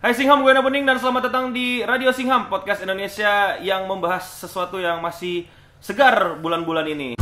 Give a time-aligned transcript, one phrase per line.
[0.00, 4.80] Hai Singham, gue Bening dan selamat datang di Radio Singham, podcast Indonesia yang membahas sesuatu
[4.80, 5.44] yang masih
[5.76, 7.20] segar bulan-bulan ini.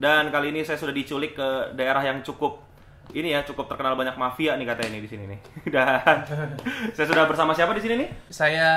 [0.00, 2.64] Dan kali ini saya sudah diculik ke daerah yang cukup
[3.12, 5.40] ini ya cukup terkenal banyak mafia nih katanya nih di sini nih.
[5.76, 6.24] Dan
[6.96, 8.08] saya sudah bersama siapa di sini nih?
[8.32, 8.72] Saya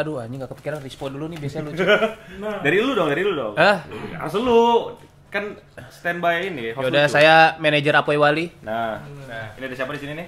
[0.00, 1.84] aduh anjing nggak kepikiran Rispo dulu nih biasanya lucu.
[2.64, 3.54] Dari lu dong, dari lu dong.
[3.54, 3.84] Hah?
[4.16, 4.60] Langsung lu
[5.28, 5.54] kan
[5.88, 6.72] standby ini.
[6.72, 7.14] host Yaudah lucu.
[7.14, 8.50] saya manajer Apoy Wali.
[8.64, 8.98] Nah,
[9.54, 10.26] ini ada siapa di sini nih?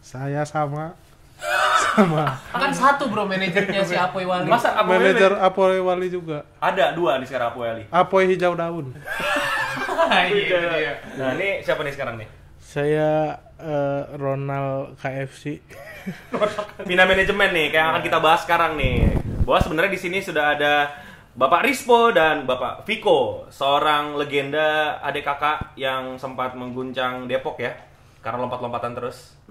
[0.00, 0.94] Saya sama
[1.96, 4.46] sama Kan satu bro manajernya si Apoy Wali.
[4.46, 6.46] Masa apa manajer Apoy Wali juga.
[6.60, 7.84] Ada dua nih sekarang Apo Ali.
[7.90, 8.86] Apoy hijau daun.
[10.10, 10.26] Nah,
[11.38, 12.26] ini siapa nih sekarang nih?
[12.58, 15.60] Saya eh, Ronald KFC.
[16.82, 19.12] Pina manajemen nih, kayak yang akan kita bahas sekarang nih.
[19.44, 20.74] Bahwa sebenarnya di sini sudah ada
[21.30, 27.76] Bapak Rispo dan Bapak Viko, seorang legenda adik kakak yang sempat mengguncang Depok ya,
[28.18, 29.38] karena lompat-lompatan terus.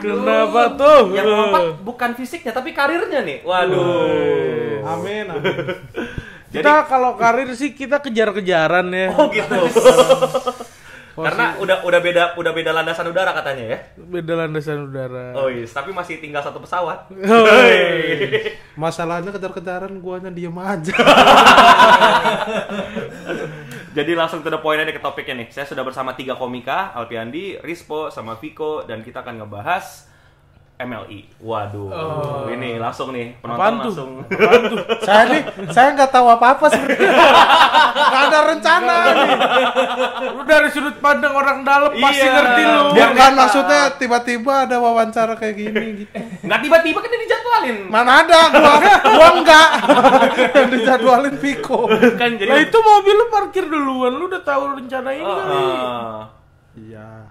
[0.00, 1.12] Kenapa tuh?
[1.12, 3.38] Yang lompat bukan fisiknya tapi karirnya nih.
[3.44, 4.84] Waduh.
[4.86, 5.54] Amin, amin.
[6.54, 9.08] Jadi- Kita kalau karir sih kita kejar-kejaran ya.
[9.12, 9.58] Oh gitu.
[11.14, 13.78] Karena udah udah beda udah beda landasan udara katanya ya.
[13.94, 15.30] Beda landasan udara.
[15.38, 17.06] Oh iya, tapi masih tinggal satu pesawat.
[17.30, 18.50] Hoi.
[18.74, 20.94] Masalahnya kejar-kejaran guanya diem aja.
[23.94, 25.48] Jadi langsung to the point aja ke topiknya nih.
[25.54, 30.10] Saya sudah bersama tiga komika, Alpiandi, Rispo, sama Viko, dan kita akan ngebahas
[30.74, 31.38] MLI.
[31.38, 31.86] Waduh,
[32.50, 33.82] ini langsung nih penonton Apaan tuh?
[33.86, 34.10] langsung.
[34.26, 34.78] Apaan tuh?
[35.00, 37.14] saya nih, saya nggak tahu apa-apa sebenarnya.
[37.94, 39.30] Ada rencana nih.
[40.30, 42.32] Lu dari sudut pandang orang dalam pasti Iya.
[42.32, 42.82] ngerti lu.
[42.90, 46.14] Biar Bukan maksudnya tiba-tiba ada wawancara kayak gini gitu.
[46.42, 47.76] Nggak tiba-tiba kan dia dijadwalin.
[47.86, 48.74] Mana ada gua,
[49.08, 49.68] gua enggak.
[50.52, 51.86] Yang dijadwalin Piko.
[52.18, 55.54] Kan jadi Lah itu mobil lu parkir duluan, lu udah tahu rencana ini Oh, kali.
[55.54, 56.18] oh.
[56.74, 57.30] Iya.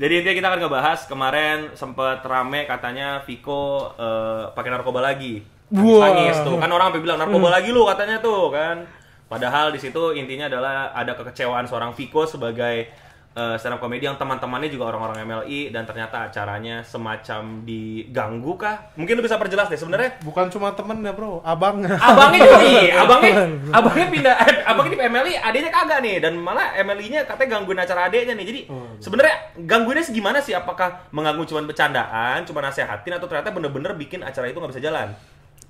[0.00, 5.44] Jadi intinya kita akan ngebahas kemarin sempet rame katanya Viko eh, pakai narkoba lagi.
[5.68, 6.08] Wah.
[6.08, 6.56] Nangis tuh.
[6.56, 8.88] Kan orang sampai bilang narkoba lagi lu katanya tuh kan.
[9.28, 12.88] Padahal di situ intinya adalah ada kekecewaan seorang Viko sebagai
[13.32, 18.92] eh, stand up comedy yang teman-temannya juga orang-orang MLI dan ternyata acaranya semacam diganggu kah?
[18.94, 20.20] Mungkin lu bisa perjelas deh sebenarnya.
[20.22, 21.98] Bukan cuma temen ya, Bro, abangnya.
[21.98, 23.34] abangnya juga iya, abangnya
[23.70, 26.16] abangnya pindah eh, abangnya di MLI adiknya kagak nih.
[26.22, 28.46] Dan malah MLI-nya katanya gangguin acara adiknya nih.
[28.48, 28.60] Jadi
[28.98, 29.34] sebenarnya
[29.66, 30.54] gangguinnya segimana sih?
[30.56, 35.10] Apakah mengganggu cuma bercandaan cuma nasehatin atau ternyata bener-bener bikin acara itu nggak bisa jalan?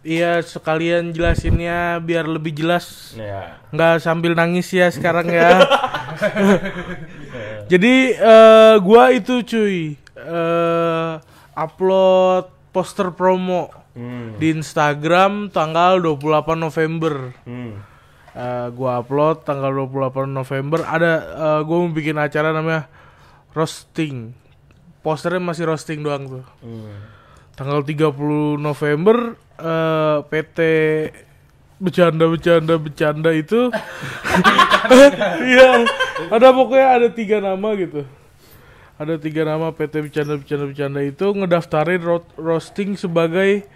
[0.07, 3.19] Iya, sekalian jelasinnya biar lebih jelas.
[3.19, 5.59] ya nggak sambil nangis ya sekarang ya.
[7.69, 11.13] Jadi eh, gua itu cuy eh,
[11.53, 14.41] upload poster promo hmm.
[14.41, 17.37] di Instagram tanggal 28 November.
[17.45, 17.77] Hmm.
[18.33, 22.89] Eh, gua upload tanggal 28 November ada eh, gua mau bikin acara namanya
[23.53, 24.33] roasting.
[25.05, 26.45] Posternya masih roasting doang tuh.
[26.65, 27.05] Hmm.
[27.53, 30.59] Tanggal 30 November eh, PT
[31.79, 33.71] bercanda bercanda bercanda itu.
[35.43, 35.85] Iya
[36.31, 38.07] ada pokoknya ada tiga nama gitu.
[38.99, 43.67] Ada tiga nama PT bercanda bercanda bercanda itu ngedaftarin ro- roasting sebagai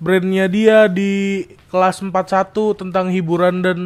[0.00, 3.78] brandnya dia di kelas 41 tentang hiburan dan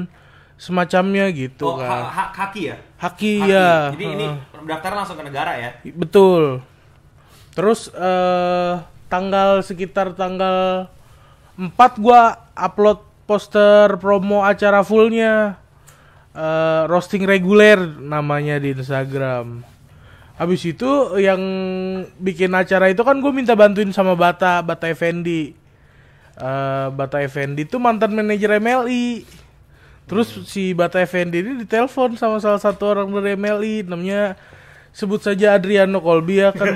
[0.55, 1.91] semacamnya gitu oh kan.
[1.91, 2.77] ha- ha- kaki ya?
[2.95, 3.51] Haki Haki.
[3.51, 4.27] ya jadi ini
[4.63, 5.71] daftar langsung ke negara ya?
[5.91, 6.63] Betul.
[7.55, 8.75] Terus eh
[9.11, 10.87] tanggal sekitar tanggal
[11.59, 15.57] 4 gua upload poster promo acara fullnya.
[16.35, 19.63] Eh roasting reguler namanya di Instagram.
[20.35, 20.91] Habis itu
[21.23, 21.39] yang
[22.19, 25.55] bikin acara itu kan gue minta bantuin sama Bata, Bata Effendi.
[26.35, 29.23] Eh Bata Effendi itu mantan manajer MLI.
[30.05, 34.35] Terus si Bata Effendi ini ditelepon sama salah satu orang dari MLI namanya
[34.93, 36.71] sebut saja Adriano Kolbi ya kan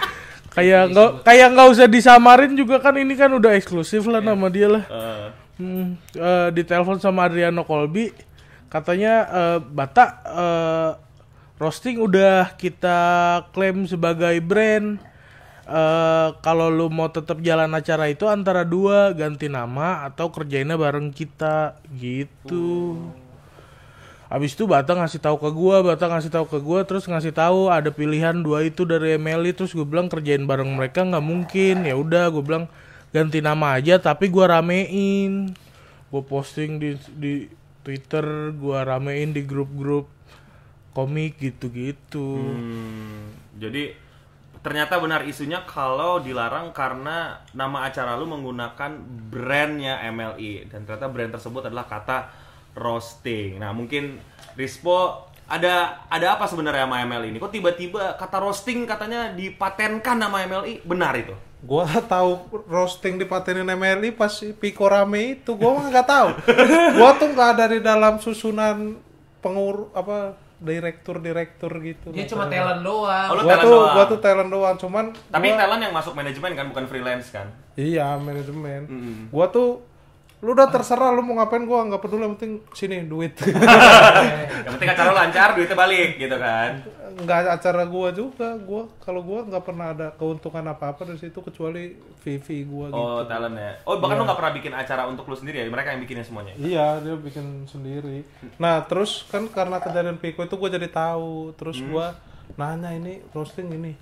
[0.58, 4.68] kayak nggak kayak nggak usah disamarin juga kan ini kan udah eksklusif lah nama dia
[4.68, 5.28] lah Eh,
[5.58, 8.10] hmm, eh, ditelepon sama Adriano Kolbi
[8.72, 10.90] katanya eh, Bata eh,
[11.58, 12.98] roasting udah kita
[13.54, 14.98] klaim sebagai brand.
[15.64, 21.08] Eh kalau lu mau tetap jalan acara itu antara dua ganti nama atau kerjainnya bareng
[21.08, 21.80] kita.
[21.88, 23.00] Gitu.
[24.34, 27.70] Abis itu Bata ngasih tahu ke gua, Bata ngasih tahu ke gua, terus ngasih tahu
[27.70, 31.86] ada pilihan dua itu dari MLI, terus gue bilang kerjain bareng mereka nggak mungkin.
[31.86, 32.66] Ya udah, gue bilang
[33.14, 35.54] ganti nama aja, tapi gua ramein,
[36.10, 37.46] gue posting di di
[37.86, 40.10] Twitter, gua ramein di grup-grup
[40.90, 42.38] komik gitu-gitu.
[42.38, 43.94] hmm, jadi
[44.64, 48.96] ternyata benar isunya kalau dilarang karena nama acara lu menggunakan
[49.28, 52.32] brandnya MLI dan ternyata brand tersebut adalah kata
[52.72, 53.60] roasting.
[53.60, 54.18] Nah mungkin
[54.56, 55.74] Rispo ada
[56.06, 57.38] ada apa sebenarnya sama MLI ini?
[57.38, 60.80] Kok tiba-tiba kata roasting katanya dipatenkan nama MLI?
[60.82, 61.34] Benar itu?
[61.60, 66.28] Gua tahu roasting dipatenin MLI pas Piko rame itu, gua mah nggak tahu.
[66.98, 69.00] gua tuh nggak ada di dalam susunan
[69.38, 72.08] pengur apa direktur-direktur gitu.
[72.10, 72.54] Dia cuma tahu.
[72.54, 73.26] talent doang.
[73.26, 73.94] Oh, lu Gua talent tuh doang.
[73.94, 77.46] gua tuh talent doang, cuman Tapi gua- talent yang masuk manajemen kan bukan freelance kan?
[77.74, 78.80] iya manajemen.
[78.86, 79.16] Mm-mm.
[79.28, 79.82] Gua tuh
[80.44, 83.32] lu udah terserah lu mau ngapain gua nggak peduli yang penting sini duit.
[84.64, 86.70] Yang penting acara lu lancar, duitnya balik gitu kan?
[87.14, 91.38] nggak acara gua juga gua kalau gua nggak pernah ada keuntungan apa apa dari situ
[91.38, 93.72] kecuali VV gua gitu Oh talent ya.
[93.86, 95.70] Oh bahkan lu nggak pernah bikin acara untuk lu sendiri ya?
[95.70, 96.58] Mereka yang bikinnya semuanya.
[96.58, 98.26] iya dia bikin sendiri
[98.58, 102.18] nah terus kan karena kejadian Piko itu gua jadi tahu terus gua
[102.58, 103.94] nanya ini roasting ini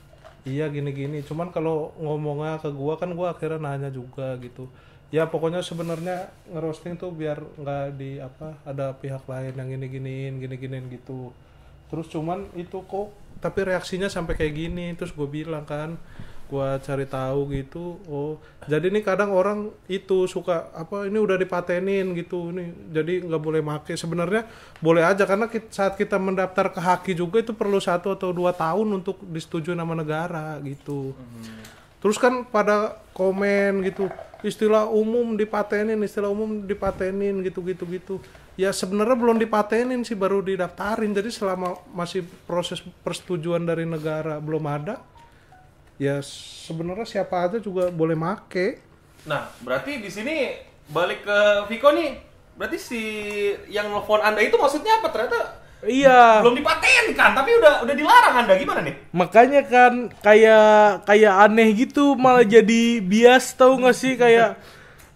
[0.49, 4.73] iya gini gini cuman kalau ngomongnya ke gua kan gua akhirnya nanya juga gitu
[5.13, 10.33] ya pokoknya sebenarnya ngerosting tuh biar nggak di apa ada pihak lain yang gini giniin
[10.41, 11.31] gini giniin gitu.
[11.93, 13.13] Terus cuman itu kok
[13.45, 14.97] tapi reaksinya sampai kayak gini.
[14.97, 16.01] Terus gue bilang kan
[16.53, 18.37] gua cari tahu gitu oh
[18.69, 23.61] jadi nih kadang orang itu suka apa ini udah dipatenin gitu ini jadi nggak boleh
[23.65, 23.93] make.
[23.97, 24.49] Sebenarnya
[24.81, 28.53] boleh aja karena kit- saat kita mendaftar ke haki juga itu perlu satu atau dua
[28.53, 31.17] tahun untuk disetujui nama negara gitu.
[32.01, 34.09] Terus kan pada komen gitu
[34.43, 38.15] istilah umum dipatenin istilah umum dipatenin gitu gitu gitu
[38.59, 44.67] ya sebenarnya belum dipatenin sih baru didaftarin jadi selama masih proses persetujuan dari negara belum
[44.69, 45.01] ada
[45.97, 46.19] ya
[46.67, 48.93] sebenarnya siapa aja juga boleh make
[49.23, 50.51] Nah, berarti di sini
[50.91, 51.39] balik ke
[51.71, 52.19] Viko nih.
[52.59, 53.03] Berarti si
[53.71, 55.09] yang nelfon Anda itu maksudnya apa?
[55.15, 56.47] Ternyata Iya.
[56.47, 58.55] belum dipatenkan, tapi udah udah dilarang Anda.
[58.55, 58.95] Gimana nih?
[59.11, 64.15] Makanya kan kayak kayak aneh gitu malah jadi bias tau gak sih?
[64.15, 64.63] Kayak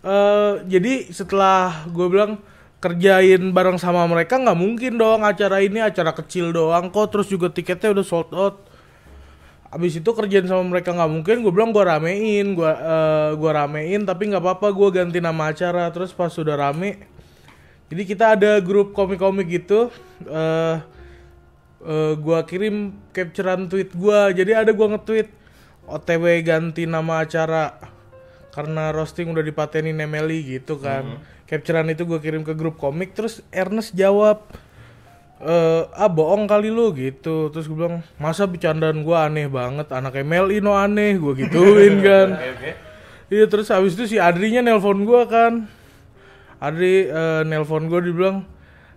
[0.02, 2.42] eh jadi setelah gue bilang
[2.82, 7.14] kerjain bareng sama mereka nggak mungkin dong acara ini acara kecil doang kok.
[7.14, 8.66] Terus juga tiketnya udah sold out.
[9.70, 14.02] Abis itu kerjain sama mereka nggak mungkin gue bilang gue ramein gue eh, gua ramein
[14.02, 15.86] tapi nggak apa-apa gue ganti nama acara.
[15.94, 17.14] Terus pas sudah rame
[17.86, 20.76] jadi kita ada grup komik-komik gitu eh
[21.84, 24.32] eh, gua kirim capturean tweet gua.
[24.32, 25.28] Jadi ada gua nge-tweet
[25.86, 27.78] OTW ganti nama acara
[28.50, 31.20] karena roasting udah dipatenin Emily gitu kan.
[31.46, 34.42] Capturean itu gua kirim ke grup komik terus Ernest jawab
[35.36, 37.52] eh ah bohong kali lu gitu.
[37.52, 39.92] Terus gue bilang masa bercandaan gua aneh banget?
[39.92, 42.28] Anak MLI no aneh gua gituin kan.
[42.34, 42.70] Oke, oke.
[43.26, 45.68] Iya terus habis itu si Adrinya nelpon gua kan.
[46.56, 48.48] Adri eh, nelpon gua dibilang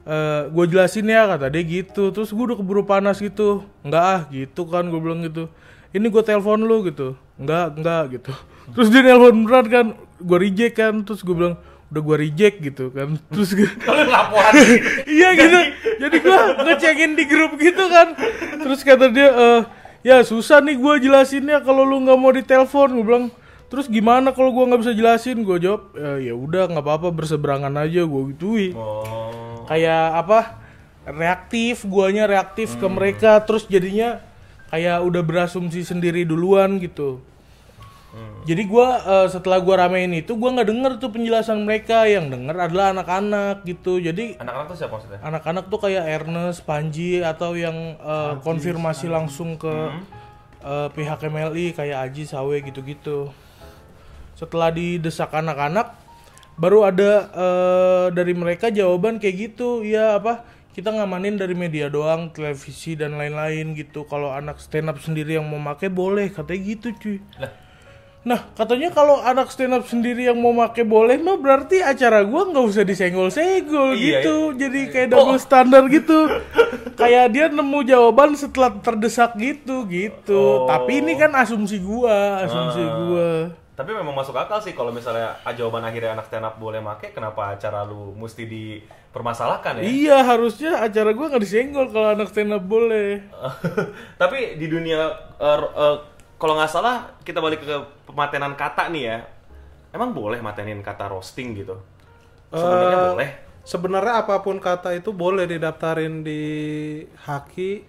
[0.09, 2.09] eh gue jelasin ya kata dia gitu.
[2.09, 3.61] Terus gua udah keburu panas gitu.
[3.85, 5.45] Enggak ah gitu kan gue bilang gitu.
[5.89, 7.13] Ini gue telepon lu gitu.
[7.37, 8.31] Enggak, enggak gitu.
[8.73, 9.85] Terus dia nelpon beneran kan.
[10.17, 11.05] Gua reject kan.
[11.05, 11.55] Terus gue bilang
[11.89, 13.21] udah gua reject gitu kan.
[13.33, 14.53] Terus gue laporan
[15.09, 15.59] iya gitu
[15.99, 18.15] jadi gua ngecekin di grup gitu kan
[18.55, 19.61] terus kata dia eh
[20.01, 23.25] ya susah nih gua jelasinnya kalau lu nggak mau ditelepon gue bilang
[23.67, 27.73] terus gimana kalau gua nggak bisa jelasin gue jawab "Eh, ya udah nggak apa-apa berseberangan
[27.75, 29.48] aja gue gituin Oh.
[29.69, 30.39] Kayak apa
[31.05, 34.19] reaktif guanya reaktif ke mereka terus jadinya
[34.73, 37.21] kayak udah berasumsi sendiri duluan gitu.
[38.49, 42.09] Jadi gua eh, setelah gua ramein itu gua nggak denger tuh penjelasan mereka.
[42.09, 44.01] Yang denger adalah anak-anak gitu.
[44.01, 45.19] Jadi Anak-anak tuh siapa maksudnya?
[45.21, 49.73] anak-anak tuh kayak Ernest, Panji atau yang eh, konfirmasi langsung ke
[50.65, 53.29] eh, pihak MLI kayak Aji, Sawe gitu-gitu.
[54.33, 55.93] Setelah didesak anak-anak,
[56.59, 60.43] baru ada eh, dari mereka jawaban kayak gitu, ya apa?
[60.69, 64.05] Kita ngamanin dari media doang, televisi dan lain-lain gitu.
[64.05, 67.17] Kalau anak stand up sendiri yang mau make boleh, katanya gitu cuy.
[67.35, 67.51] Lah.
[68.19, 72.51] Nah, katanya kalau anak stand up sendiri yang mau make boleh mah berarti acara gua
[72.51, 74.35] nggak usah disenggol-senggol Iya, gitu.
[74.59, 76.27] Jadi kayak double standar gitu.
[76.99, 80.35] kayak dia nemu jawaban setelah terdesak gitu gitu.
[80.35, 80.67] Oh.
[80.67, 82.91] Tapi ini kan asumsi gua, asumsi Ah.
[82.99, 83.29] gua.
[83.79, 87.15] Tapi memang masuk akal sih kalau misalnya ah, jawaban akhirnya anak stand up boleh make,
[87.15, 89.83] kenapa acara lu mesti dipermasalahkan ya?
[89.87, 93.23] Iya, harusnya acara gua nggak disenggol kalau anak stand up boleh.
[94.21, 94.99] Tapi di dunia
[95.39, 95.95] eh, eh,
[96.35, 99.17] kalau nggak salah kita balik ke pematenan kata nih ya.
[99.89, 101.79] Emang boleh matenin kata roasting gitu?
[102.51, 103.29] Sebenarnya Eh, boleh.
[103.63, 106.43] sebenarnya apa pun kata itu boleh didaftarin di
[107.23, 107.87] haki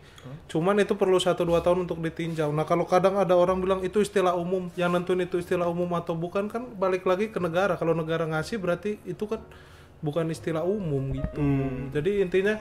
[0.51, 2.53] cuman itu perlu satu dua tahun untuk ditinjau.
[2.53, 6.13] Nah kalau kadang ada orang bilang itu istilah umum yang nentuin itu istilah umum atau
[6.13, 7.79] bukan kan balik lagi ke negara.
[7.81, 9.41] Kalau negara ngasih berarti itu kan
[10.05, 11.41] bukan istilah umum gitu.
[11.95, 12.61] Jadi intinya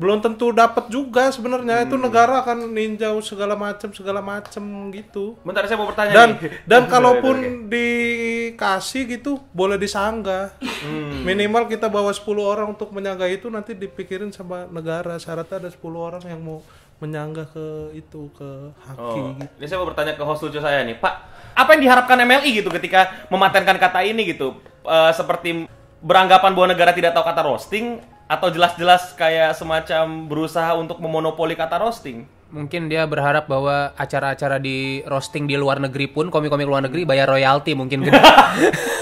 [0.00, 1.84] belum tentu dapat juga sebenarnya.
[1.84, 5.36] Itu negara akan ninjau segala macam segala macam gitu.
[5.44, 6.56] Bentar saya mau bertanya dan nih.
[6.70, 10.56] dan kalaupun dikasih gitu boleh disanggah.
[10.80, 11.20] Hmm.
[11.28, 15.20] minimal kita bawa 10 orang untuk menyanggah itu nanti dipikirin sama negara.
[15.20, 16.64] Syaratnya ada 10 orang yang mau
[17.00, 20.84] menyanggah ke itu ke haki Oh, gitu ini saya mau bertanya ke host lucu saya
[20.84, 21.14] nih, Pak.
[21.56, 24.60] Apa yang diharapkan MLI gitu ketika mematenkan kata ini gitu?
[24.84, 25.64] Eh, seperti
[26.00, 31.80] beranggapan bahwa negara tidak tahu kata roasting atau jelas-jelas kayak semacam berusaha untuk memonopoli kata
[31.80, 32.28] roasting?
[32.50, 37.30] Mungkin dia berharap bahwa acara-acara di roasting di luar negeri pun komik-komik luar negeri bayar
[37.30, 38.18] royalti mungkin gede.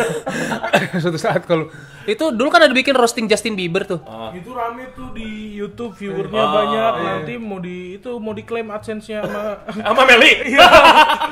[1.02, 1.72] Suatu saat kalau
[2.04, 4.04] itu dulu kan ada bikin roasting Justin Bieber tuh.
[4.36, 9.64] Itu rame tuh di YouTube viewernya banyak nanti mau di itu mau diklaim AdSense-nya sama
[9.96, 10.32] Sama Meli?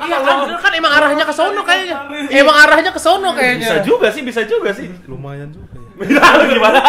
[0.07, 1.95] Iya kan, dulu kan emang arahnya ke sono kayaknya.
[2.31, 3.83] Emang arahnya ke sono bisa kayaknya.
[3.83, 4.87] juga sih, bisa juga sih.
[5.05, 6.79] lumayan juga ya gimana?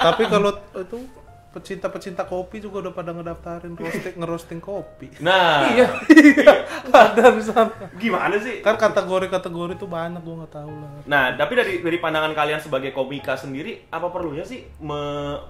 [0.00, 0.98] tapi kalau itu
[1.56, 5.88] pecinta-pecinta kopi juga udah pada ngedaftarin roasting ngerosting kopi Nah, Iya.
[6.92, 8.60] ada di sana gimana sih?
[8.60, 12.92] kan kategori-kategori itu banyak gua nggak tahu lah Nah, tapi dari dari pandangan kalian sebagai
[12.92, 15.00] komika sendiri, apa perlunya sih me,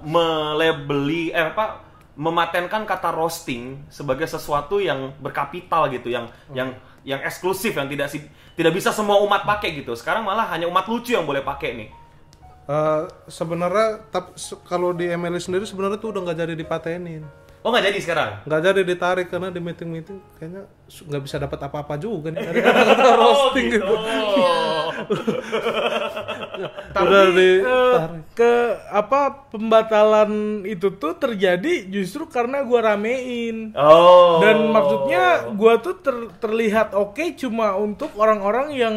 [0.01, 1.83] melabeli eh apa
[2.15, 6.73] mematenkan kata roasting sebagai sesuatu yang berkapital gitu, yang yang
[7.03, 9.93] yang eksklusif yang tidak si, tidak bisa semua umat pakai gitu.
[9.93, 11.89] Sekarang malah hanya umat lucu yang boleh pakai nih.
[12.67, 17.23] Eh, sebenarnya tap- se- kalau di MLI sendiri sebenarnya tuh udah nggak jadi dipatenin
[17.63, 18.31] Oh nggak jadi sekarang?
[18.43, 22.59] nggak jadi ditarik karena di meeting meeting kayaknya nggak bisa dapat apa-apa juga nih dari
[23.13, 23.95] roasting gitu.
[26.97, 28.53] udah eh, ditarik ke
[28.89, 30.31] apa pembatalan
[30.65, 34.39] itu tuh terjadi justru karena gua ramein Oh.
[34.39, 38.97] dan maksudnya gua tuh ter- terlihat oke cuma untuk orang-orang yang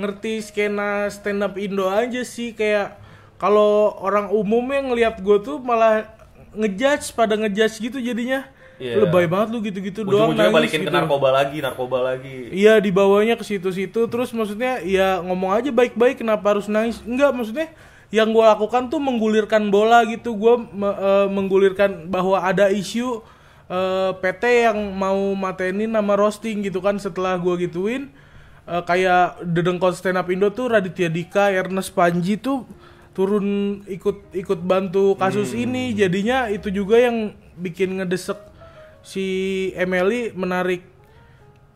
[0.00, 2.96] ngerti skena stand up Indo aja sih kayak
[3.36, 6.08] kalau orang umum yang ngelihat gua tuh malah
[6.52, 8.48] ngejudge pada ngejudge gitu jadinya
[8.80, 8.96] Iya.
[9.04, 10.96] lebay banget lu gitu-gitu doang Ujung-ujungnya nangis balikin ke gitu.
[10.96, 12.48] narkoba lagi, narkoba lagi.
[12.48, 17.68] Iya dibawanya ke situ-situ terus maksudnya ya ngomong aja baik-baik kenapa harus nangis enggak maksudnya
[18.08, 20.54] yang gue lakukan tuh menggulirkan bola gitu gue
[21.28, 23.20] menggulirkan bahwa ada isu
[23.68, 28.08] eh, PT yang mau matenin nama roasting gitu kan setelah gue gituin
[28.70, 32.64] eh, kayak Dedengkot Stand Up Indo tuh Raditya Dika Ernest Panji tuh
[33.10, 35.90] turun ikut ikut bantu kasus ini.
[35.92, 38.38] Jadinya itu juga yang bikin ngedesek
[39.02, 39.26] si
[39.74, 40.86] Emily menarik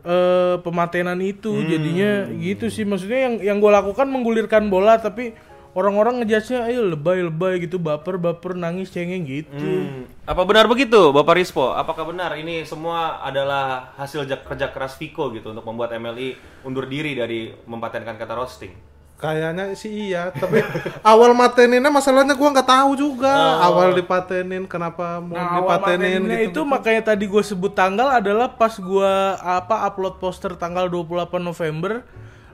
[0.04, 1.52] eh pematenan itu.
[1.66, 2.86] Jadinya gitu sih.
[2.86, 5.34] Maksudnya yang yang gue lakukan menggulirkan bola tapi
[5.74, 9.52] orang-orang ngejudge-nya ayo lebay lebay gitu baper baper nangis cengeng gitu
[9.84, 10.06] Hmm.
[10.24, 11.76] Apa benar begitu, Bapak Rispo?
[11.76, 16.32] Apakah benar ini semua adalah hasil kerja keras Viko gitu untuk membuat MLI
[16.64, 18.72] undur diri dari mempatenkan kata roasting?
[19.14, 20.58] kayaknya sih iya tapi
[21.06, 26.50] awal mateninnya masalahnya gua nggak tahu juga awal dipatenin kenapa mau Nah, awal dipatenin gitu
[26.50, 32.02] itu makanya tadi gue sebut tanggal adalah pas gua apa upload poster tanggal 28 November.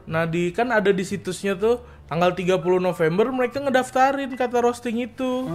[0.05, 5.47] Nah, di kan ada di situsnya tuh tanggal 30 November mereka ngedaftarin kata roasting itu.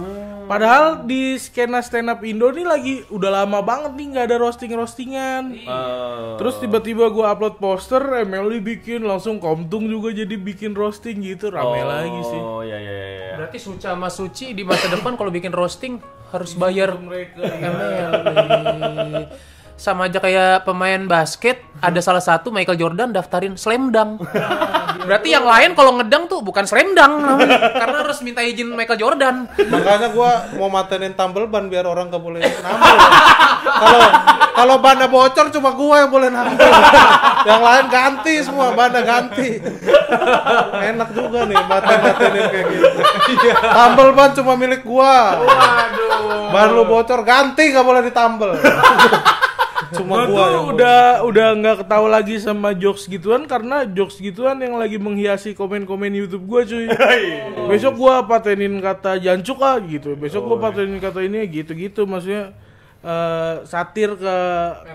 [0.48, 5.42] Padahal di skena stand up Indo nih lagi udah lama banget nih nggak ada roasting-roastingan.
[5.52, 11.52] Eh, Terus tiba-tiba gua upload poster, Emily bikin langsung Komtung juga jadi bikin roasting gitu,
[11.52, 12.40] rame lagi sih.
[12.40, 13.34] Oh iya iya iya.
[13.36, 16.00] Berarti Suca sama Suci di masa depan kalau bikin roasting
[16.32, 19.28] harus bayar Mereka MLI.
[19.76, 24.24] Sama aja kayak pemain basket, ada salah satu Michael Jordan daftarin slam dunk.
[25.04, 28.96] Berarti yang lain kalau ngedang tuh bukan slam dunk namanya, karena harus minta izin Michael
[28.96, 29.44] Jordan.
[29.68, 32.96] makanya gua mau matenin tambel ban biar orang gak boleh nambel
[33.68, 34.00] kalau
[34.56, 36.72] kalau bannya bocor cuma gua yang boleh nambel
[37.44, 39.60] yang lain ganti semua bannya ganti.
[40.72, 43.46] Enak juga nih maten matenin kayak gitu.
[43.52, 45.44] Tambel ban cuma milik gua.
[45.44, 46.48] Waduh.
[46.48, 48.56] ban lu bocor ganti gak boleh ditambel
[49.96, 54.20] cuma Gua gua tuh yang udah udah nggak ketahui lagi sama jokes gituan karena jokes
[54.20, 56.86] gituan yang lagi menghiasi komen-komen YouTube gua cuy.
[57.72, 60.12] Besok gua patenin kata jancuk ah gitu.
[60.14, 62.52] Besok gua patenin kata ini gitu-gitu maksudnya
[63.06, 64.36] eh, satir ke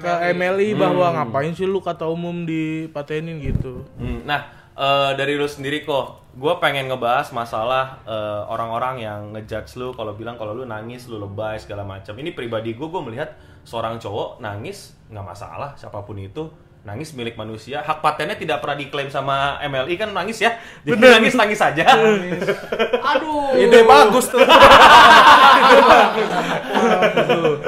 [0.03, 3.87] ke MLI bahwa ngapain sih lu kata umum dipatenin gitu.
[3.95, 9.79] Hmm, Nah, eh, dari lu sendiri kok, gue pengen ngebahas masalah eh, orang-orang yang ngejudge
[9.79, 12.15] lu kalau bilang kalau lu nangis, lu lebay segala macam.
[12.15, 16.47] Ini pribadi gue, gue melihat seorang cowok nangis nggak masalah, siapa pun itu.
[16.81, 20.57] Nangis milik manusia, hak patennya tidak pernah diklaim sama MLI kan nangis ya.
[20.81, 21.85] Jadi nangis nangis saja.
[21.85, 23.53] Aduh.
[23.53, 24.41] Ide bagus tuh.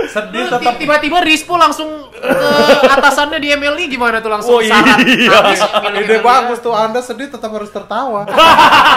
[0.10, 2.38] Sedih tetap tiba-tiba Rispo langsung ke
[2.90, 4.82] atasannya di MLI gimana tuh langsung Oh, iya.
[4.82, 5.30] nangis milik
[6.00, 6.24] Ide MLI.
[6.24, 8.26] bagus tuh, Anda sedih tetap harus tertawa.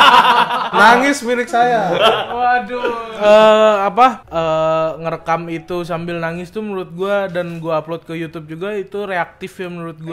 [0.81, 1.93] Nangis milik saya.
[2.29, 2.85] Waduh.
[3.17, 8.47] eh apa eh, ngerekam itu sambil nangis tuh menurut gua dan gua upload ke YouTube
[8.47, 10.06] juga itu reaktif ya menurut gua.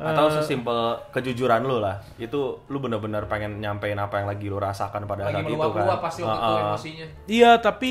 [0.00, 2.00] Atau sesimpel kejujuran lu lah.
[2.16, 5.98] Itu lu bener-bener pengen nyampein apa yang lagi lu rasakan pada Lagi saat itu kan.
[6.00, 6.64] pasti waktu itu Heeh.
[6.64, 7.06] emosinya.
[7.28, 7.90] Iya, tapi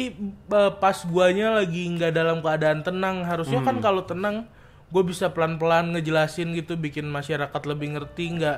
[0.49, 3.21] eh, pas guanya lagi nggak dalam keadaan tenang.
[3.27, 4.49] Harusnya kan kalau tenang
[4.89, 8.57] gue bisa pelan-pelan ngejelasin gitu bikin masyarakat lebih ngerti nggak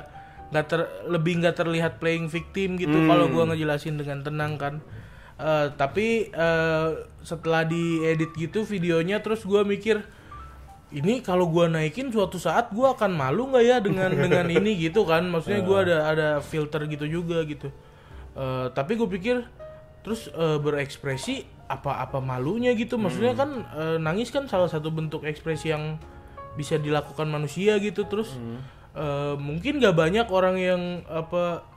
[0.52, 4.74] nggak ter lebih nggak terlihat playing victim gitu kalau gua ngejelasin dengan tenang kan.
[5.36, 6.88] Eh, tapi eh,
[7.20, 10.04] setelah diedit gitu videonya terus gua mikir
[10.92, 15.08] ini kalau gua naikin suatu saat gua akan malu nggak ya dengan dengan ini gitu
[15.08, 15.24] kan?
[15.26, 17.72] Maksudnya gua ada ada filter gitu juga gitu.
[18.32, 19.44] Eh, tapi gue pikir
[20.00, 22.96] terus eh, berekspresi apa apa malunya gitu?
[22.96, 26.00] Maksudnya kan eh, nangis kan salah satu bentuk ekspresi yang
[26.56, 28.08] bisa dilakukan manusia gitu.
[28.08, 28.40] Terus
[28.96, 31.68] eh, mungkin gak banyak orang yang apa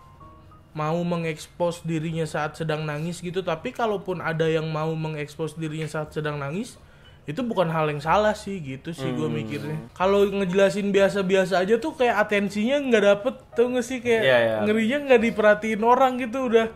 [0.76, 3.44] mau mengekspos dirinya saat sedang nangis gitu.
[3.44, 6.80] Tapi kalaupun ada yang mau mengekspos dirinya saat sedang nangis
[7.26, 9.90] itu bukan hal yang salah sih gitu sih gue mikirnya.
[9.98, 13.98] Kalau ngejelasin biasa-biasa aja tuh kayak atensinya nggak dapet tuh nggak sih?
[13.98, 14.58] Kayak Iya, iya.
[14.62, 16.70] ngerinya nggak diperhatiin orang gitu udah.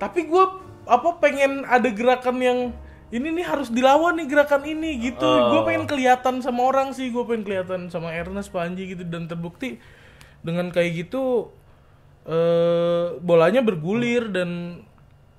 [0.00, 0.44] Tapi gue
[0.88, 2.58] apa pengen ada gerakan yang
[3.12, 5.28] ini nih harus dilawan nih gerakan ini gitu.
[5.52, 9.04] Gue pengen kelihatan sama orang sih gue pengen kelihatan sama Ernest Panji gitu.
[9.04, 9.76] Dan terbukti
[10.40, 11.52] dengan kayak gitu
[12.24, 14.80] eh bolanya bergulir dan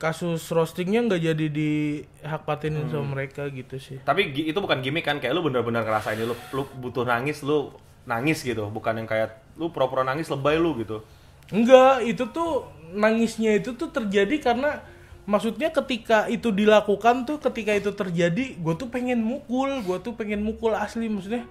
[0.02, 5.06] kasus roastingnya nggak jadi di hak patenin sama mereka gitu sih Tapi itu bukan gimmick
[5.06, 7.70] kan, kayak lu bener-bener ngerasain lu, lu butuh nangis, lu
[8.10, 11.06] nangis gitu, bukan yang kayak lu pura-pura nangis lebay lu gitu.
[11.54, 12.66] Enggak, itu tuh
[12.98, 14.82] nangisnya itu tuh terjadi karena
[15.30, 20.42] maksudnya ketika itu dilakukan tuh ketika itu terjadi gue tuh pengen mukul, gue tuh pengen
[20.42, 21.46] mukul asli maksudnya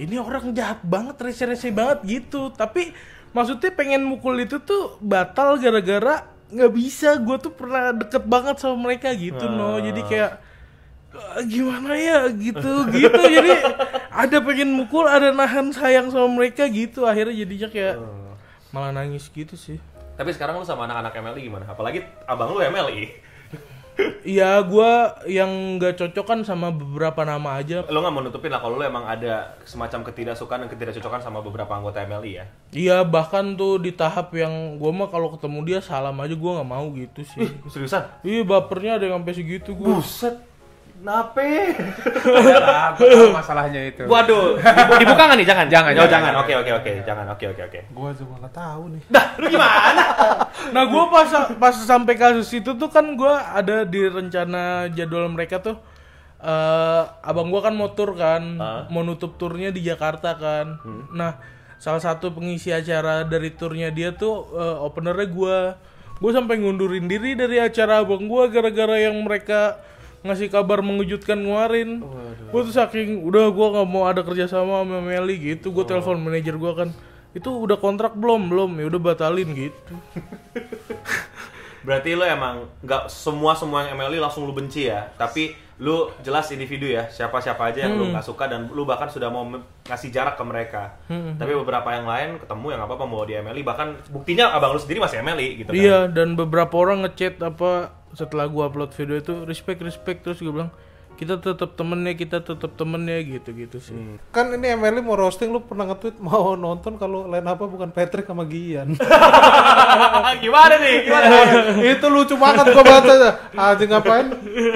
[0.00, 2.48] ini orang jahat banget, rese-rese banget gitu.
[2.56, 2.96] Tapi
[3.36, 7.16] maksudnya pengen mukul itu tuh batal gara-gara nggak bisa.
[7.16, 9.80] Gue tuh pernah deket banget sama mereka gitu, no.
[9.80, 10.30] Jadi kayak
[11.12, 13.52] "Ah, gimana ya gitu gitu jadi
[14.08, 18.00] ada pengen mukul ada nahan sayang sama mereka gitu akhirnya jadinya kayak
[18.72, 19.76] malah nangis gitu sih
[20.12, 21.64] Tapi sekarang lu sama anak-anak MLI gimana?
[21.68, 23.12] Apalagi abang lu MLI.
[24.22, 27.82] Iya, gua yang nggak cocok kan sama beberapa nama aja.
[27.90, 31.74] Lu nggak mau nutupin lah kalau lu emang ada semacam ketidaksukaan dan ketidakcocokan sama beberapa
[31.74, 32.44] anggota MLI ya.
[32.72, 36.70] Iya, bahkan tuh di tahap yang gua mah kalau ketemu dia salam aja gua nggak
[36.70, 37.46] mau gitu sih.
[37.72, 38.22] Seriusan?
[38.22, 39.98] Iya, bapernya ada yang sampai segitu gua.
[39.98, 40.51] Buset.
[41.02, 41.74] Nape?
[43.32, 44.02] Masalahnya itu.
[44.06, 45.46] Waduh, dibu- dibuka nggak nih?
[45.46, 45.66] Jangan.
[45.66, 46.32] Jangan, Oh, jangan, jangan.
[46.38, 46.92] Oke, oke, oke.
[47.02, 47.26] Jangan.
[47.28, 47.80] Oke, oke, oke.
[47.90, 49.02] Gua juga nggak tahu nih.
[49.08, 50.04] Dah, lu gimana?
[50.72, 55.58] Nah, gua pas pas sampai kasus itu tuh kan gua ada di rencana jadwal mereka
[55.58, 55.74] tuh
[56.38, 58.42] eh abang gua kan motor kan,
[58.86, 60.78] mau nutup turnya di Jakarta kan.
[61.10, 61.34] Nah,
[61.76, 65.58] salah satu pengisi acara dari turnya dia tuh eh, openernya gua.
[66.16, 69.82] Gua sampai ngundurin diri dari acara abang gua gara-gara yang mereka
[70.22, 72.02] ngasih kabar mengejutkan ngeluarin.
[72.50, 75.70] Gua tuh saking udah gua nggak mau ada kerja sama sama Meli gitu.
[75.74, 76.88] Gua telepon manajer gua kan.
[77.32, 78.50] Itu udah kontrak belum?
[78.50, 78.70] Belum.
[78.78, 79.94] Ya udah batalin gitu.
[81.82, 85.50] Berarti lu emang nggak semua semua yang MLI langsung lu benci ya, tapi
[85.82, 89.42] lu jelas individu ya, siapa-siapa aja yang lu nggak suka dan lu bahkan sudah mau
[89.90, 90.94] ngasih jarak ke mereka.
[91.10, 94.78] Tapi beberapa yang lain ketemu yang apa apa mau di MLI, bahkan buktinya abang lu
[94.78, 95.82] sendiri masih MLI gitu kan.
[95.82, 100.52] Iya, dan beberapa orang ngechat apa setelah gua upload video itu respect respect terus gue
[100.52, 100.72] bilang
[101.12, 103.94] kita tetap temennya, kita tetap temennya gitu-gitu sih.
[104.32, 108.26] Kan ini MLI mau roasting lu pernah nge-tweet mau nonton kalau lain apa bukan Patrick
[108.26, 108.96] sama Gian.
[110.42, 110.96] Gimana nih?
[111.06, 111.36] Gimana?
[111.94, 113.14] itu lucu banget gua baca.
[113.54, 114.26] Anjing ngapain?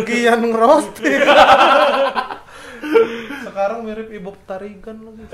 [0.06, 1.20] Gian ngerosting.
[3.48, 5.24] Sekarang mirip Ibu Tarigan lagi.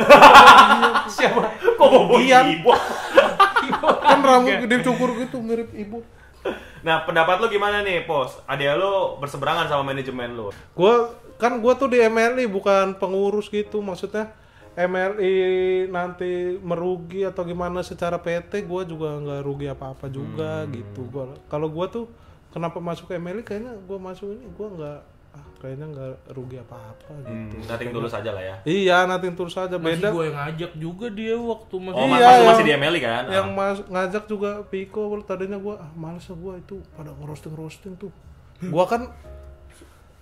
[1.10, 1.50] Siapa?
[1.76, 2.46] Kok Gian.
[2.56, 2.72] ibu?
[4.02, 6.00] kan rambut gede cukur gitu mirip ibu.
[6.82, 8.42] Nah, pendapat lu gimana nih, Pos?
[8.42, 10.50] Ada lu berseberangan sama manajemen lu.
[10.74, 14.30] Gua kan gua tuh di MLI bukan pengurus gitu maksudnya
[14.78, 15.34] MLI
[15.90, 21.66] nanti merugi atau gimana secara PT gua juga nggak rugi apa-apa juga gitu gua kalau
[21.66, 22.06] gua tuh
[22.54, 25.00] kenapa masuk ke MLI kayaknya gua masuk ini gua nggak
[25.32, 27.54] ah, kayaknya nggak rugi apa-apa gitu.
[27.54, 28.56] Hmm, nothing tulus aja lah ya.
[28.62, 29.74] iya nanti terus aja.
[29.74, 30.08] Masih beda.
[30.10, 33.24] gue yang ngajak juga dia waktu masih Oh, Iya, masih yang- masih di MLI kan?
[33.28, 33.56] yang Ah.
[33.70, 38.12] mas ngajak juga Piko tadinya gua ah males ah gua itu pada ngerosting roasting tuh.
[38.60, 39.08] Gua kan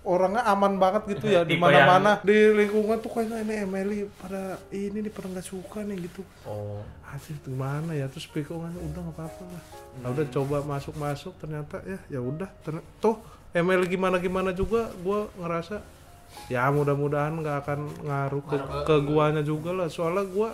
[0.00, 4.98] orangnya aman banget gitu ya di mana-mana di lingkungan tuh kayaknya ini Emily pada ini
[4.98, 6.24] nih pada nggak suka nih gitu.
[6.42, 6.80] Oh.
[7.04, 8.06] Anjir gimana ya?
[8.06, 9.62] Terus Piko kan udah nggak apa-apa lah.
[10.00, 13.18] Nah, udah coba masuk-masuk ternyata ya ya udah ternyata, tuh
[13.52, 15.82] ML gimana gimana juga gue ngerasa
[16.46, 20.50] ya mudah-mudahan nggak akan ngaruh ke, ke guanya juga lah soalnya gue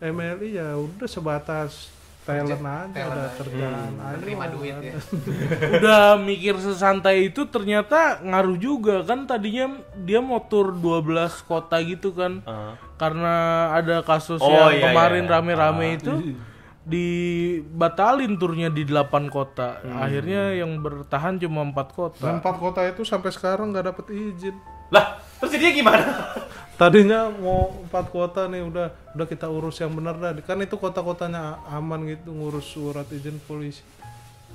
[0.00, 3.36] MLI ya udah sebatas talent aja talent udah aja.
[3.36, 4.00] kerjaan Hmm.
[4.02, 4.48] aja Menerima lah.
[4.50, 4.94] duit ya.
[5.76, 11.04] udah mikir sesantai itu ternyata ngaruh juga kan tadinya dia mau tur 12
[11.42, 12.72] kota gitu kan Uh.
[12.96, 13.34] karena
[13.74, 15.32] ada kasus Oh, yang iya, kemarin iya.
[15.34, 16.12] rame-rame itu
[16.84, 19.84] dibatalin turnya di 8 kota.
[19.84, 24.56] Akhirnya yang bertahan cuma empat Dan kota empat kota itu sampai sekarang nggak dapet izin.
[24.90, 26.02] Lah, terus dia gimana?
[26.80, 30.32] tadinya mau empat kota nih udah udah kita urus yang benar dah.
[30.40, 33.84] Kan itu kota-kotanya aman gitu ngurus surat izin polisi.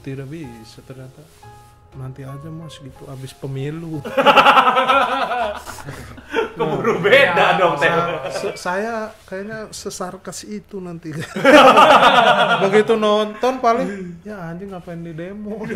[0.02, 1.22] Tidak bisa ternyata
[1.96, 4.00] nanti aja mas gitu abis pemilu.
[6.56, 7.92] Keburu beda dong, Teh.
[8.32, 11.12] Se- saya kayaknya sesarkas itu nanti.
[12.64, 15.60] Begitu nonton paling ya anjing ngapain di demo?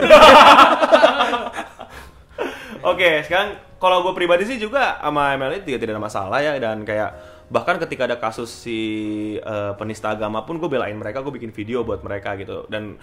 [2.79, 6.87] Oke, sekarang kalau gue pribadi sih juga sama MLI tidak tidak ada masalah ya dan
[6.87, 7.11] kayak
[7.51, 8.79] bahkan ketika ada kasus si
[9.35, 12.63] eh, penista agama pun gue belain mereka, gue bikin video buat mereka gitu.
[12.71, 12.95] Dan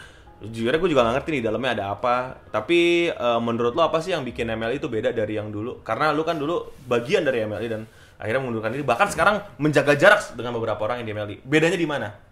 [0.43, 2.17] jujurnya gue juga gak ngerti nih dalamnya ada apa.
[2.53, 5.81] Tapi eh, menurut lo apa sih yang bikin MLI itu beda dari yang dulu?
[5.81, 7.83] Karena lu kan dulu bagian dari MLI dan
[8.17, 8.85] akhirnya mengundurkan diri.
[8.85, 11.37] Bahkan sekarang menjaga jarak dengan beberapa orang yang di MLI.
[11.45, 12.27] Bedanya di mana?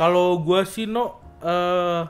[0.00, 2.02] kalau gua sih no eh,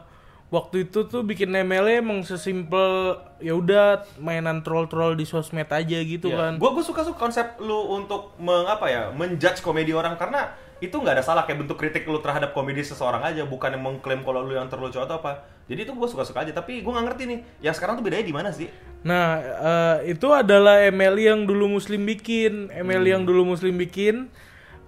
[0.54, 6.30] waktu itu tuh bikin MLE emang sesimpel ya udah mainan troll-troll di sosmed aja gitu
[6.30, 10.96] kan Gue gue suka suka konsep lu untuk mengapa ya menjudge komedi orang karena itu
[10.96, 14.40] nggak ada salah kayak bentuk kritik lu terhadap komedi seseorang aja bukan yang mengklaim kalau
[14.40, 15.44] lu yang terlucu atau apa.
[15.68, 18.24] Jadi itu gue suka suka aja tapi gue nggak ngerti nih yang sekarang tuh bedanya
[18.24, 18.66] di mana sih?
[19.04, 24.32] Nah, eh, itu adalah MLI yang dulu Muslim bikin, MLI yang dulu Muslim bikin.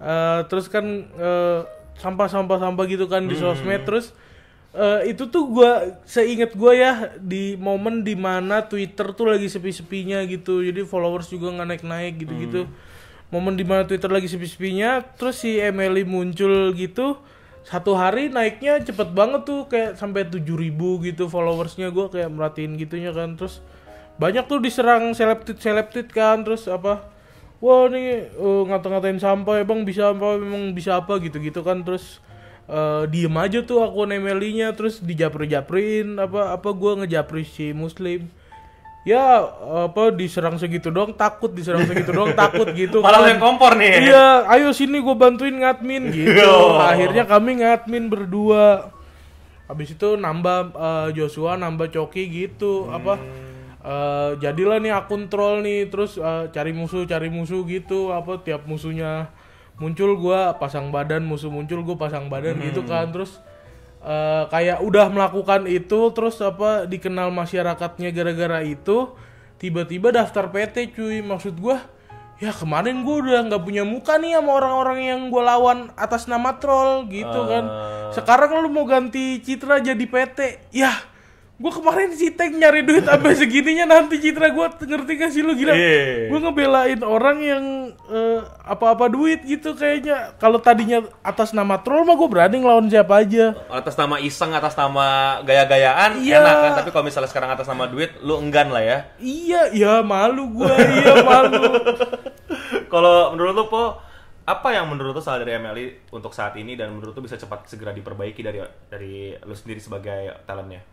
[0.01, 1.59] Eh, terus kan eh,
[2.01, 3.85] sampah-sampah-sampah gitu kan di sosmed.
[3.85, 4.17] Terus
[4.73, 10.25] eh, itu tuh gua seingat gua ya di momen di mana Twitter tuh lagi sepi-sepinya
[10.25, 10.65] gitu.
[10.65, 12.65] Jadi followers juga nggak naik-naik gitu-gitu.
[13.31, 17.21] Momen di mana Twitter lagi sepi-sepinya, terus si MLI muncul gitu.
[17.63, 23.15] Satu hari naiknya cepet banget tuh kayak sampai 7000 gitu followersnya gua kayak merhatiin gitunya
[23.15, 23.63] kan terus
[24.19, 27.07] banyak tuh diserang seleb-tweet seleb-tweet kan terus apa
[27.63, 32.19] wah nih eh, ngata-ngatain sampah emang bisa apa emang bisa apa gitu-gitu kan terus
[32.67, 38.27] eh, diem aja tuh akun MLI-nya terus dijapri-japriin apa apa gua ngejapri si muslim
[39.03, 39.43] ya
[39.83, 43.29] apa diserang segitu doang takut diserang segitu doang takut gitu Malah kan.
[43.35, 44.07] yang kompor nih.
[44.07, 46.39] Iya, ayo sini gue bantuin ngadmin gitu.
[46.47, 46.79] Oh.
[46.79, 48.95] Akhirnya kami ngadmin berdua.
[49.67, 52.87] Habis itu nambah eh, Joshua, nambah Coki gitu.
[52.89, 53.19] Apa?
[53.83, 58.15] eh, jadilah nih akun troll nih, terus eh, cari musuh, cari musuh gitu.
[58.15, 59.27] Apa tiap musuhnya
[59.75, 63.11] muncul gua pasang badan, musuh muncul gue pasang badan gitu kan.
[63.11, 63.43] Terus
[64.03, 69.15] eh, kayak udah melakukan itu, terus apa dikenal masyarakatnya gara-gara itu.
[69.57, 71.79] Tiba-tiba daftar PT cuy, maksud gua
[72.43, 76.59] ya kemarin gue udah nggak punya muka nih sama orang-orang yang gue lawan atas nama
[76.59, 77.63] troll gitu kan.
[78.11, 80.91] Sekarang lu mau ganti citra jadi PT ya
[81.53, 85.53] gue kemarin si Tank nyari duit sampai segininya nanti citra gue ngerti gak sih lu
[85.53, 86.27] gila Iya.
[86.27, 87.63] gue ngebelain orang yang
[88.05, 93.21] eh, apa-apa duit gitu kayaknya kalau tadinya atas nama troll mah gue berani ngelawan siapa
[93.21, 95.05] aja Atas nama iseng, atas nama
[95.41, 96.41] gaya-gayaan Iya.
[96.41, 96.71] enak kan.
[96.79, 98.97] Tapi kalau misalnya sekarang atas nama duit, lu enggan lah ya.
[99.17, 101.63] iya ya malu gue iya malu
[102.91, 103.97] Kalau menurut lu po
[104.43, 107.65] apa yang menurut lu salah dari MLI untuk saat ini dan menurut lu bisa cepat
[107.65, 110.83] segera diperbaiki dari dari lu sendiri sebagai talentnya?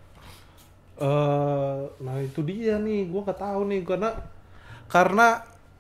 [1.00, 4.10] Eh, nah itu dia nih, gua nggak tahu nih karena
[4.86, 5.26] karena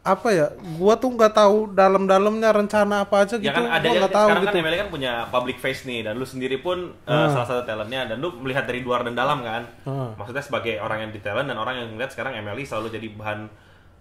[0.00, 0.48] apa ya,
[0.80, 4.28] gua tuh nggak tahu dalam-dalamnya rencana apa aja gitu, ya kan ada gua ya, tahu
[4.32, 4.56] sekarang gitu.
[4.64, 7.28] kan kan punya public face nih dan lu sendiri pun uh, Hmm.
[7.30, 9.68] salah satu talentnya dan lu melihat dari luar dan dalam kan.
[9.84, 10.16] Hmm.
[10.16, 13.40] Maksudnya sebagai orang yang di talent dan orang yang melihat sekarang MLI selalu jadi bahan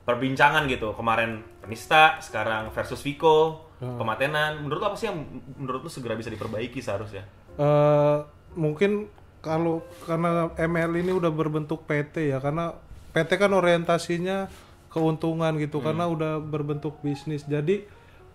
[0.07, 0.95] perbincangan gitu.
[0.95, 3.99] Kemarin penista, sekarang versus Viko, Hmm.
[3.99, 4.59] pematenan.
[4.59, 5.19] Menurut lu apa sih yang
[5.55, 7.27] menurut lu segera bisa diperbaiki seharusnya?
[7.55, 8.17] Eh,
[8.55, 9.07] mungkin
[9.39, 12.75] kalau karena ML ini udah berbentuk PT ya, karena
[13.15, 14.51] PT kan orientasinya
[14.91, 17.85] keuntungan gitu, karena udah berbentuk bisnis, jadi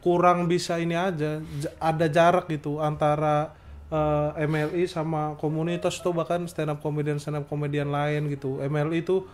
[0.01, 1.41] kurang bisa ini aja,
[1.81, 3.57] ada jarak gitu antara
[3.89, 8.61] eh, MLI sama komunitas tuh bahkan stand up comedian stand up comedian lain gitu.
[8.61, 9.25] MLI itu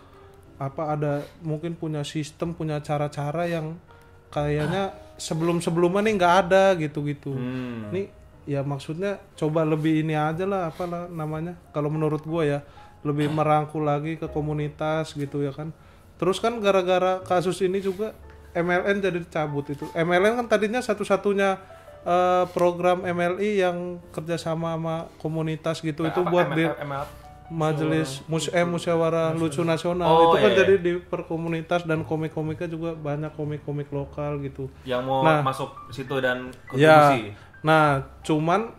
[0.61, 3.75] apa ada mungkin punya sistem, punya cara-cara yang
[4.31, 7.33] kayaknya sebelum-sebelumnya nih nggak ada gitu-gitu.
[7.33, 7.91] Hmm.
[7.91, 8.20] Nih
[8.51, 11.55] ya maksudnya coba lebih ini aja lah apa lah namanya.
[11.71, 12.59] Kalau menurut gua ya
[13.01, 15.71] lebih merangkul lagi ke komunitas gitu ya kan.
[16.19, 18.13] Terus kan gara-gara kasus ini juga
[18.51, 19.87] MLN jadi dicabut itu.
[19.95, 21.57] MLN kan tadinya satu-satunya
[22.05, 26.67] eh, program MLI yang kerjasama sama komunitas gitu itu buat di
[27.51, 30.07] majelis mus eh, musyawarah lucu nasional.
[30.07, 34.71] Oh, itu kan iya, jadi di perkomunitas dan komik-komiknya juga banyak komik-komik lokal gitu.
[34.87, 35.43] Yang mau Nah.
[35.43, 37.11] masuk situ dan Ya.
[37.61, 38.73] Nah, cuman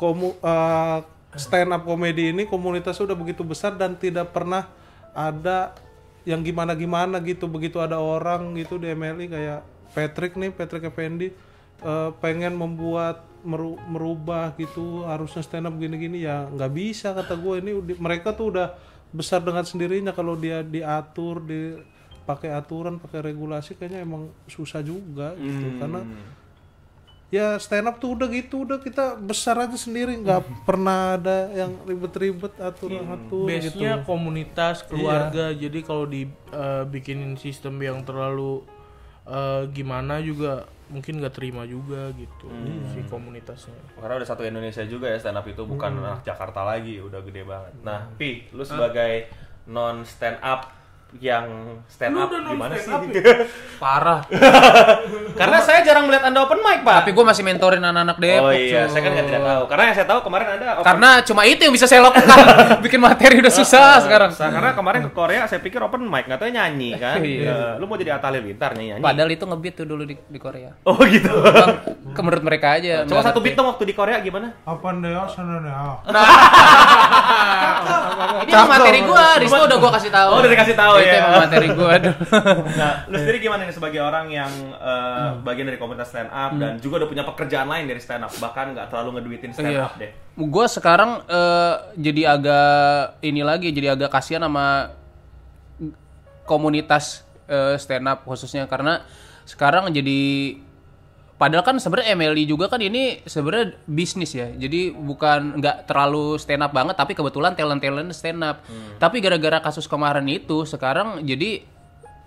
[0.00, 0.98] komu eh,
[1.36, 4.68] stand up komedi ini komunitasnya udah begitu besar dan tidak pernah
[5.12, 5.72] ada
[6.24, 7.48] yang gimana-gimana gitu.
[7.48, 9.60] Begitu ada orang gitu di MLI kayak
[9.92, 11.28] Patrick nih, Patrick Effendi
[11.84, 16.24] eh, pengen membuat meru- merubah gitu harusnya stand up gini-gini.
[16.24, 18.76] Ya nggak bisa kata gue ini mereka tuh udah
[19.12, 20.16] besar dengan sendirinya.
[20.16, 21.76] Kalau dia diatur di
[22.22, 25.66] pakai aturan pakai regulasi kayaknya emang susah juga gitu.
[25.82, 26.00] Karena
[27.32, 31.80] ya stand up tuh udah gitu udah kita besar aja sendiri nggak pernah ada yang
[31.82, 35.48] ribet-ribet aturan atur gitu Base-nya komunitas, keluarga.
[35.48, 38.60] Jadi kalau dibikinin sistem yang terlalu
[39.24, 42.52] eh, gimana juga mungkin nggak terima juga gitu
[42.92, 43.80] si komunitasnya.
[43.96, 46.04] Karena udah satu Indonesia juga ya stand up itu bukan Hmm.
[46.04, 47.72] anak Jakarta lagi, udah gede banget.
[47.80, 49.24] Nah, Pi, lu sebagai
[49.64, 50.68] non stand up
[51.18, 52.92] yang stand up gimana sih?
[53.82, 54.22] Parah.
[55.40, 57.04] Karena saya jarang melihat Anda open mic, Pak.
[57.04, 58.46] Tapi gue masih mentorin anak-anak Depok.
[58.46, 58.92] oh iya, cuy.
[58.94, 59.62] saya kan tidak tahu.
[59.66, 62.38] Karena yang saya tahu kemarin Anda open Karena cuma itu yang bisa saya lakukan.
[62.86, 64.30] Bikin materi udah susah sekarang.
[64.30, 67.18] Sa- Karena kemarin ke Korea saya pikir open mic, nggak tahu nyanyi kan.
[67.18, 67.42] Iya.
[67.42, 69.02] Ya, lu mau jadi Atta Halilintar nyanyi nyanyi.
[69.02, 70.70] Padahal itu ngebeat tuh dulu di, di Korea.
[70.86, 71.32] Oh gitu.
[72.14, 73.02] Ke menurut mereka aja.
[73.08, 74.54] Coba nggak satu beat dong waktu di Korea gimana?
[74.62, 75.96] apa ya sana nih ah
[78.42, 80.28] Ini materi gua, di situ udah gua kasih tahu.
[80.32, 81.20] Oh, udah dikasih tahu Itu ya.
[81.20, 82.14] emang materi aduh.
[82.80, 86.78] Nah, lu sendiri gimana nih sebagai orang yang eh, bagian dari komunitas stand up dan
[86.78, 89.86] juga udah punya pekerjaan lain dari stand up, bahkan nggak terlalu ngeduitin stand Iya.
[89.86, 90.10] up deh.
[90.38, 92.68] Gue sekarang eh, jadi agak
[93.20, 94.94] ini lagi, jadi agak kasihan sama
[96.44, 99.02] komunitas eh, stand up khususnya karena
[99.44, 100.20] sekarang jadi
[101.42, 104.46] padahal kan sebenarnya MLI juga kan ini sebenarnya bisnis ya.
[104.54, 108.62] Jadi bukan nggak terlalu stand up banget tapi kebetulan talent-talent stand up.
[109.02, 111.66] Tapi gara-gara kasus kemarin itu sekarang jadi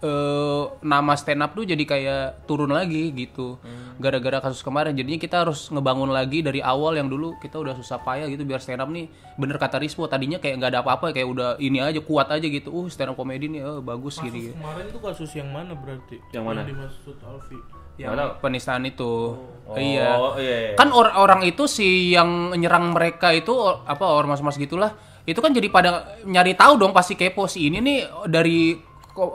[0.04, 3.58] eh, nama stand up tuh jadi kayak turun lagi gitu
[3.96, 8.04] gara-gara kasus kemarin jadinya kita harus ngebangun lagi dari awal yang dulu kita udah susah
[8.04, 9.08] payah gitu biar stand up nih
[9.40, 12.76] bener kata Rispo tadinya kayak nggak ada apa-apa kayak udah ini aja kuat aja gitu
[12.76, 16.20] uh stand up komedi nih oh, bagus gini Kemarin itu kasus yang mana berarti?
[16.36, 16.62] Yang mana?
[16.68, 17.60] dimaksud Alfi.
[17.98, 20.58] Yang penistaan itu Oh, iya iya.
[20.62, 20.78] iya.
[20.78, 24.94] kan or- orang itu si yang nyerang mereka itu or- apa ormas-ormas gitulah
[25.26, 25.90] itu kan jadi pada
[26.22, 28.78] nyari tahu dong pasti kepo si ini nih dari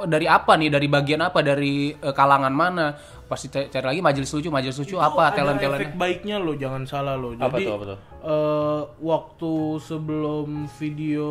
[0.06, 2.94] dari apa nih dari bagian apa dari eh, kalangan mana
[3.26, 6.82] pasti ca- cari lagi majelis lucu majelis lucu apa talent Ada efek baiknya lo, jangan
[6.84, 7.30] salah lo.
[7.32, 7.98] Apa Jadi tuh, apa tuh?
[8.22, 10.46] eh, waktu sebelum
[10.78, 11.30] video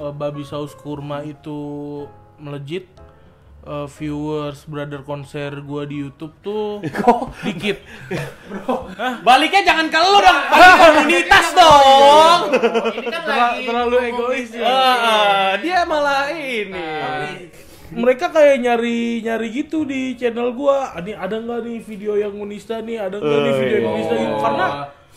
[0.00, 1.58] eh, Babi Saus Kurma itu
[2.36, 2.88] melejit
[3.64, 6.84] eh, viewers brother konser gua di YouTube tuh
[7.44, 7.80] dikit.
[9.20, 12.40] Baliknya jangan ke lu dong, balik komunitas dong.
[12.92, 14.64] ini kan Terla- terlalu egois ya.
[14.64, 16.88] Ah, dia malah ini.
[17.94, 20.92] mereka kayak nyari nyari gitu di channel gua.
[20.98, 22.98] Ini ada nggak nih video yang monista nih?
[22.98, 24.36] Ada nggak nih video yang monista gitu?
[24.36, 24.66] Karena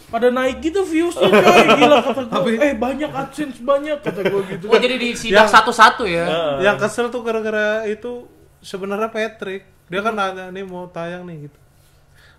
[0.07, 1.65] pada naik gitu viewsnya coy.
[1.73, 2.39] Gila kata gua.
[2.61, 4.65] Eh banyak adsense banyak kata gua gitu.
[4.69, 6.25] Oh jadi di sidak satu-satu ya.
[6.61, 8.29] Yang kesel tuh gara-gara itu
[8.67, 11.59] sebenarnya Patrick dia kan nanya nih mau tayang nih gitu.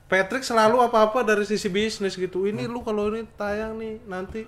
[0.08, 2.44] Patrick selalu apa-apa dari sisi bisnis gitu.
[2.44, 4.44] Ini lu kalau ini tayang nih nanti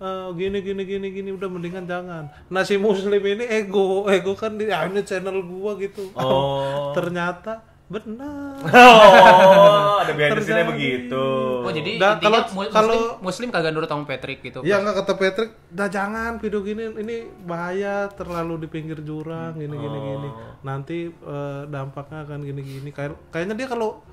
[0.00, 2.32] eh, gini gini gini gini udah mendingan jangan.
[2.48, 6.08] Nah si muslim ini ego ego kan di ah, ini channel gua gitu.
[6.16, 6.92] Oh.
[6.96, 11.24] ternyata benar Oh, ada behind the begitu.
[11.58, 14.76] oh jadi Nah, intinya kalau- mu- kalau- muslim, muslim kagak nurut sama Patrick gitu Ya
[14.78, 19.98] nggak kata Patrick, dah jangan video gini, ini bahaya terlalu di pinggir jurang, gini gini
[19.98, 20.28] gini.
[20.60, 22.90] Nanti eh, dampaknya akan gini gini.
[22.90, 24.04] Kayak kayaknya dia kalau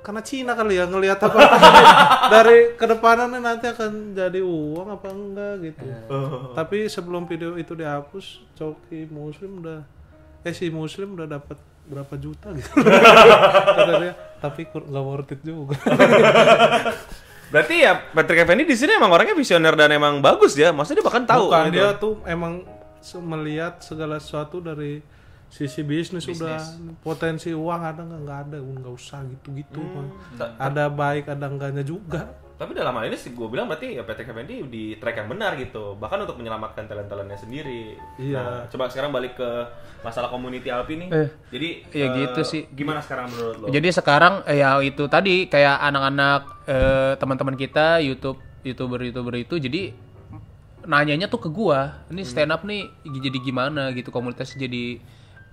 [0.00, 1.34] karena Cina kali ya ngelihat apa
[2.32, 5.82] dari kedepanannya nanti akan jadi uang apa enggak gitu.
[6.52, 9.82] Tapi sebelum video itu dihapus, Coki Muslim udah
[10.40, 12.70] eh si Muslim udah dapat berapa juta gitu.
[13.78, 15.78] Kata dia, tapi nggak worth it juga.
[17.52, 20.74] Berarti ya Patrick Effendi di sini emang orangnya visioner dan emang bagus ya.
[20.74, 21.46] Maksudnya dia bahkan tahu.
[21.46, 21.76] Bukan, gitu.
[21.78, 22.66] dia tuh emang
[23.22, 24.98] melihat segala sesuatu dari
[25.46, 26.58] sisi bisnis, udah
[27.06, 29.78] potensi uang ada nggak nggak ada nggak usah gitu gitu
[30.58, 34.32] ada baik ada enggaknya juga Tapi dalam hal ini sih gue bilang berarti ya Patrick
[34.32, 35.92] Effendi di track yang benar gitu.
[36.00, 38.00] Bahkan untuk menyelamatkan talent-talentnya sendiri.
[38.16, 38.40] Iya.
[38.40, 39.50] Nah, coba sekarang balik ke
[40.00, 41.08] masalah community Alpi nih.
[41.12, 42.64] Eh, Jadi iya eh, gitu sih.
[42.72, 43.66] Gimana sekarang menurut lo?
[43.68, 49.60] Jadi sekarang eh, ya itu tadi kayak anak-anak eh, teman-teman kita YouTube youtuber youtuber itu
[49.60, 49.92] jadi
[50.88, 52.08] nanyanya tuh ke gua.
[52.08, 54.96] Ini stand up nih jadi gimana gitu komunitas jadi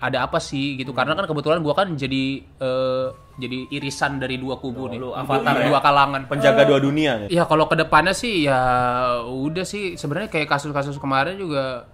[0.03, 0.91] ada apa sih gitu?
[0.91, 3.07] Karena kan kebetulan gua kan jadi eh,
[3.39, 4.99] jadi irisan dari dua kubu nih.
[4.99, 5.67] lu avatar dua, ya?
[5.71, 6.21] dua kalangan.
[6.27, 7.27] Penjaga dua dunia nih.
[7.31, 8.59] Ya kalau ke depannya sih ya
[9.23, 9.95] udah sih.
[9.95, 11.87] Sebenarnya kayak kasus-kasus kemarin juga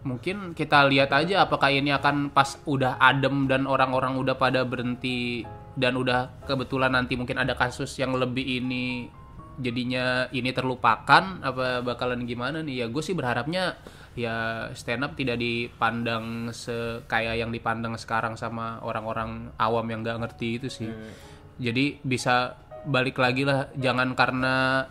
[0.00, 5.44] mungkin kita lihat aja apakah ini akan pas udah adem dan orang-orang udah pada berhenti
[5.76, 9.12] dan udah kebetulan nanti mungkin ada kasus yang lebih ini
[9.60, 12.84] jadinya ini terlupakan apa bakalan gimana nih?
[12.84, 13.76] Ya gue sih berharapnya
[14.18, 20.18] ya stand up tidak dipandang se kayak yang dipandang sekarang sama orang-orang awam yang nggak
[20.26, 20.90] ngerti itu sih.
[21.60, 24.88] Jadi bisa balik lagi lah jangan karena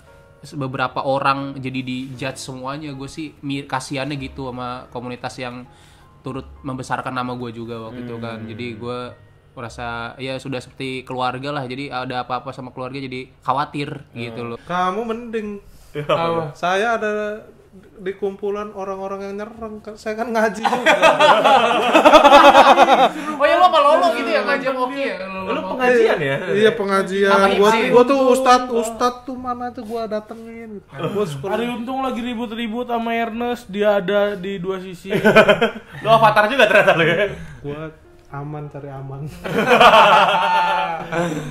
[0.55, 2.95] beberapa orang jadi dijudge semuanya.
[2.95, 5.67] Gue sih kasihannya gitu sama komunitas yang
[6.23, 8.47] turut membesarkan nama gue juga waktu itu kan.
[8.47, 8.99] Jadi gue
[9.51, 11.67] merasa ya sudah seperti keluarga lah.
[11.67, 14.57] Jadi ada apa-apa sama keluarga jadi khawatir gitu loh.
[14.63, 15.59] Kamu mending.
[16.55, 17.43] Saya ada
[17.99, 19.83] di kumpulan orang-orang yang nyerang.
[19.95, 20.95] Saya kan ngaji juga.
[23.39, 26.35] oh ya lo apa lolo gitu ya ngajak oke ya Lu pengajian ya?
[26.53, 27.37] iya pengajian.
[27.59, 30.83] Gua, gua tuh ustad ustad tuh mana tuh gua datengin.
[30.89, 35.09] Hari untung lagi ribut-ribut sama Ernest, dia ada di dua sisi.
[36.03, 37.15] Lu avatar juga ternyata lu ya.
[37.63, 39.25] gua aman cari aman.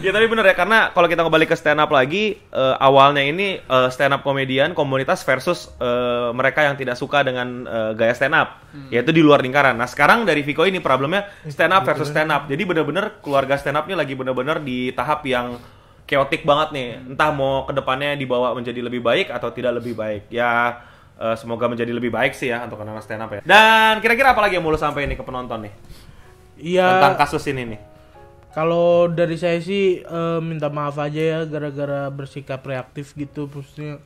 [0.04, 3.58] ya tapi bener ya karena kalau kita kembali ke stand up lagi eh, awalnya ini
[3.58, 8.38] eh, stand up komedian komunitas versus eh, mereka yang tidak suka dengan eh, gaya stand
[8.38, 8.62] up
[8.94, 9.74] yaitu di luar lingkaran.
[9.74, 12.46] Nah sekarang dari Viko ini problemnya stand up versus stand up.
[12.46, 15.58] Jadi bener-bener keluarga stand up ini lagi bener-bener di tahap yang
[16.06, 16.88] chaotic banget nih.
[17.10, 20.30] Entah mau ke depannya dibawa menjadi lebih baik atau tidak lebih baik.
[20.30, 20.78] Ya
[21.18, 23.42] eh, semoga menjadi lebih baik sih ya untuk anak stand up ya.
[23.42, 26.06] Dan kira-kira apa lagi yang mau lu sampai ini ke penonton nih
[26.59, 26.87] Iya.
[26.99, 27.81] tentang kasus ini nih?
[28.53, 34.03] Kalau dari saya sih eh, minta maaf aja ya gara-gara bersikap reaktif gitu maksudnya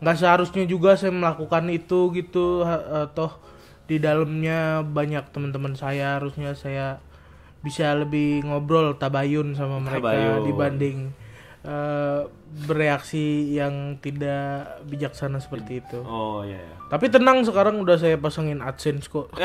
[0.00, 3.36] nggak seharusnya juga saya melakukan itu gitu eh, toh
[3.90, 7.02] di dalamnya banyak teman-teman saya harusnya saya
[7.60, 10.44] bisa lebih ngobrol tabayun sama mereka Tabayun.
[10.46, 10.98] dibanding
[11.66, 16.02] eh, bereaksi yang tidak bijaksana seperti itu.
[16.02, 16.58] Oh iya.
[16.58, 16.74] iya.
[16.86, 19.30] Tapi tenang sekarang udah saya pasangin AdSense kok.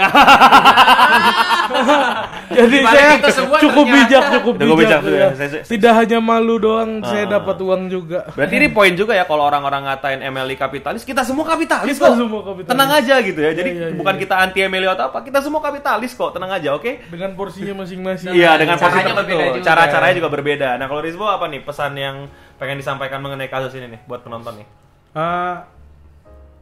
[2.48, 5.02] Jadi saya cukup ternyata- bijak, cukup bijak bijak.
[5.04, 5.10] ya.
[5.12, 5.30] ya.
[5.34, 7.38] Saya- saya- Tidak hanya malu doang, saya Ah.
[7.38, 8.26] dapat uang juga.
[8.32, 12.18] Berarti ini poin juga ya kalau orang-orang ngatain MLI kapitalis, kita semua kapitalis Kita kok.
[12.18, 12.70] semua kapitalis.
[12.72, 13.52] Tenang aja gitu ya.
[13.52, 14.22] Jadi Iya, iya, bukan iya.
[14.22, 16.32] kita anti MLI atau apa, kita semua kapitalis kok.
[16.32, 16.92] Tenang aja, oke?
[17.06, 18.34] Dengan porsinya masing-masing.
[18.34, 19.62] Iya, dengan posisi Caranya berbeda tertentu.
[19.64, 20.70] Cara-caranya juga berbeda.
[20.76, 22.18] Nah, kalau Rizbo apa nih pesan yang
[22.56, 24.68] pengen disampaikan mengenai kasus ini nih buat penonton nih?
[25.16, 25.68] Ah,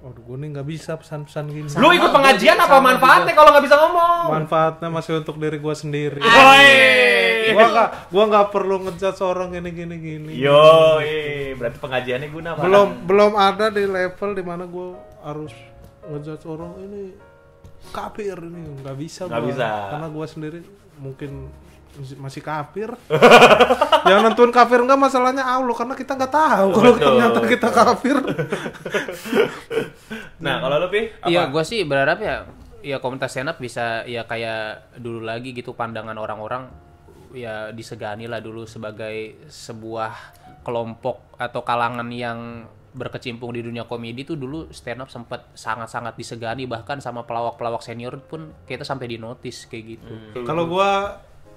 [0.03, 1.67] Waduh, gue nih nggak bisa pesan-pesan gini.
[1.79, 4.25] Lu ikut pengajian apa manfaatnya kalau nggak bisa ngomong?
[4.35, 6.19] Manfaatnya masih untuk diri gue sendiri.
[6.19, 6.75] Woi.
[7.43, 10.31] gua nggak gua nggak perlu ngejudge orang gini gini gini.
[10.35, 10.99] Yo,
[11.55, 12.63] berarti pengajiannya guna Pak.
[12.67, 14.87] Belum belum ada di level di mana gue
[15.23, 15.55] harus
[16.03, 17.03] ngejudge orang ini
[17.95, 19.67] kafir ini nggak bisa Nggak bisa.
[19.91, 20.59] karena gue sendiri
[20.99, 21.31] mungkin
[22.17, 22.89] masih kafir
[24.09, 28.17] yang nentuin kafir enggak masalahnya Allah karena kita nggak tahu kalau ternyata kita kafir
[30.43, 31.01] Nah, kalau lu Pi?
[31.07, 31.27] apa?
[31.31, 32.43] Iya, gue sih berharap ya
[32.83, 36.67] ya komunitas stand up bisa ya kayak dulu lagi gitu pandangan orang-orang
[37.31, 40.11] ya disegani lah dulu sebagai sebuah
[40.67, 46.67] kelompok atau kalangan yang berkecimpung di dunia komedi tuh dulu stand up sempat sangat-sangat disegani
[46.67, 50.43] bahkan sama pelawak-pelawak senior pun kita sampai di notice kayak gitu.
[50.45, 50.89] kalau gue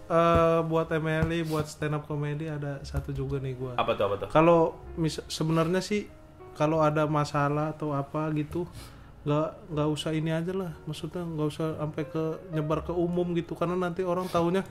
[0.09, 4.15] eh, buat MLI buat stand up comedy ada satu juga nih gue Apa tuh, apa
[4.17, 4.29] tuh?
[4.29, 4.61] kalau
[4.95, 6.07] mis- sebenarnya sih
[6.55, 8.65] kalau ada masalah atau apa gitu
[9.27, 10.71] nggak nggak usah ini aja lah.
[10.87, 13.53] Maksudnya nggak usah sampai ke nyebar ke umum gitu.
[13.53, 14.63] Karena nanti orang taunya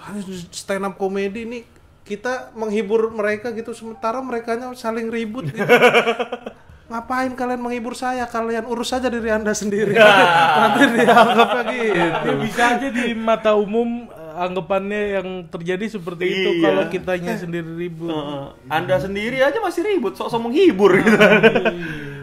[0.00, 0.16] "Ah,
[0.48, 1.58] stand up comedy ini
[2.02, 3.70] kita menghibur mereka gitu.
[3.70, 5.62] Sementara mereka saling ribut gitu.
[6.90, 8.24] Ngapain kalian menghibur saya?
[8.26, 9.92] Kalian urus saja diri anda sendiri.
[10.64, 12.26] Nanti dianggapnya gitu.
[12.26, 16.62] Ya, bisa aja di mata umum anggapannya yang terjadi seperti itu Iya.
[16.64, 18.08] kalau kitanya sendiri ribut.
[18.08, 18.42] Heeh.
[18.66, 21.16] Anda sendiri aja masih ribut, sok-sok menghibur gitu.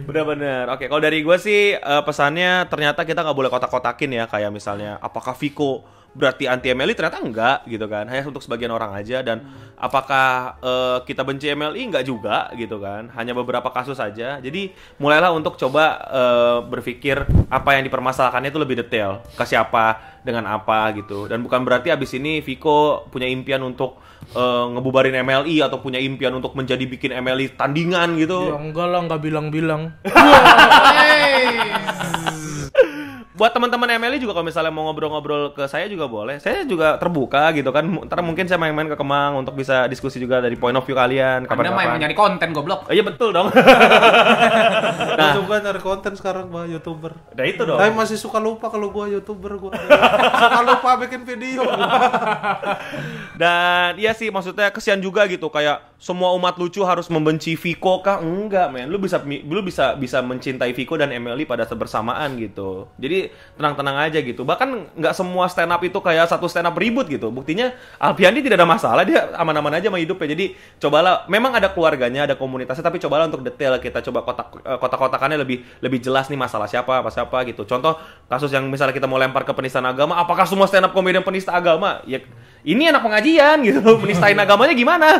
[0.05, 0.65] Bener-bener.
[0.69, 4.97] Oke, kalau dari gue sih eh, pesannya ternyata kita nggak boleh kotak-kotakin ya, kayak misalnya
[4.99, 8.09] apakah Viko berarti anti MLI ternyata enggak gitu kan.
[8.09, 9.21] Hanya untuk sebagian orang aja.
[9.21, 9.45] Dan
[9.79, 13.09] apakah eh, kita benci MLI enggak juga gitu kan.
[13.13, 18.75] Hanya beberapa kasus saja jadi mulailah untuk coba eh, berpikir apa yang dipermasalahkannya itu lebih
[18.81, 19.21] detail.
[19.37, 21.29] Ke siapa dengan apa gitu.
[21.31, 24.01] Dan bukan berarti abis ini Viko punya impian untuk
[24.35, 28.53] eh, ngebubarin MLI atau punya impian untuk menjadi bikin MLI tandingan gitu.
[28.53, 29.93] Ya enggak lah, enggak bilang-bilang.
[33.39, 36.43] buat teman-teman MLI juga kalau misalnya mau ngobrol-ngobrol ke saya juga boleh.
[36.43, 37.87] Saya juga terbuka gitu kan.
[37.87, 41.47] Ntar mungkin saya main-main ke Kemang untuk bisa diskusi juga dari point of view kalian.
[41.47, 42.91] Anda main nyari konten goblok.
[42.91, 43.47] Oh, iya betul dong.
[43.47, 47.15] Gua nah, juga nyari konten sekarang gua youtuber.
[47.31, 47.79] nah itu dong.
[47.79, 49.71] Tapi masih suka lupa kalau gua youtuber gua.
[50.43, 51.63] suka lupa bikin video.
[53.39, 58.19] Dan iya sih maksudnya kesian juga gitu kayak semua umat lucu harus membenci Viko kah?
[58.19, 58.91] Enggak, men.
[58.91, 62.91] Lu bisa lu bisa bisa mencintai Viko dan Emily pada bersamaan gitu.
[62.99, 63.28] Jadi
[63.59, 64.47] tenang-tenang aja gitu.
[64.47, 67.27] Bahkan nggak semua stand up itu kayak satu stand up ribut gitu.
[67.29, 70.31] Buktinya Alpiandi tidak ada masalah, dia aman-aman aja sama hidupnya.
[70.31, 70.45] Jadi
[70.79, 75.37] cobalah memang ada keluarganya, ada komunitasnya tapi cobalah untuk detail kita coba kotak eh, kotak-kotakannya
[75.41, 77.67] lebih lebih jelas nih masalah siapa apa siapa gitu.
[77.67, 77.99] Contoh
[78.31, 81.51] kasus yang misalnya kita mau lempar ke penistaan agama, apakah semua stand up komedian penista
[81.51, 81.99] agama?
[82.07, 82.23] Ya
[82.63, 85.07] ini anak pengajian gitu menistain agamanya gimana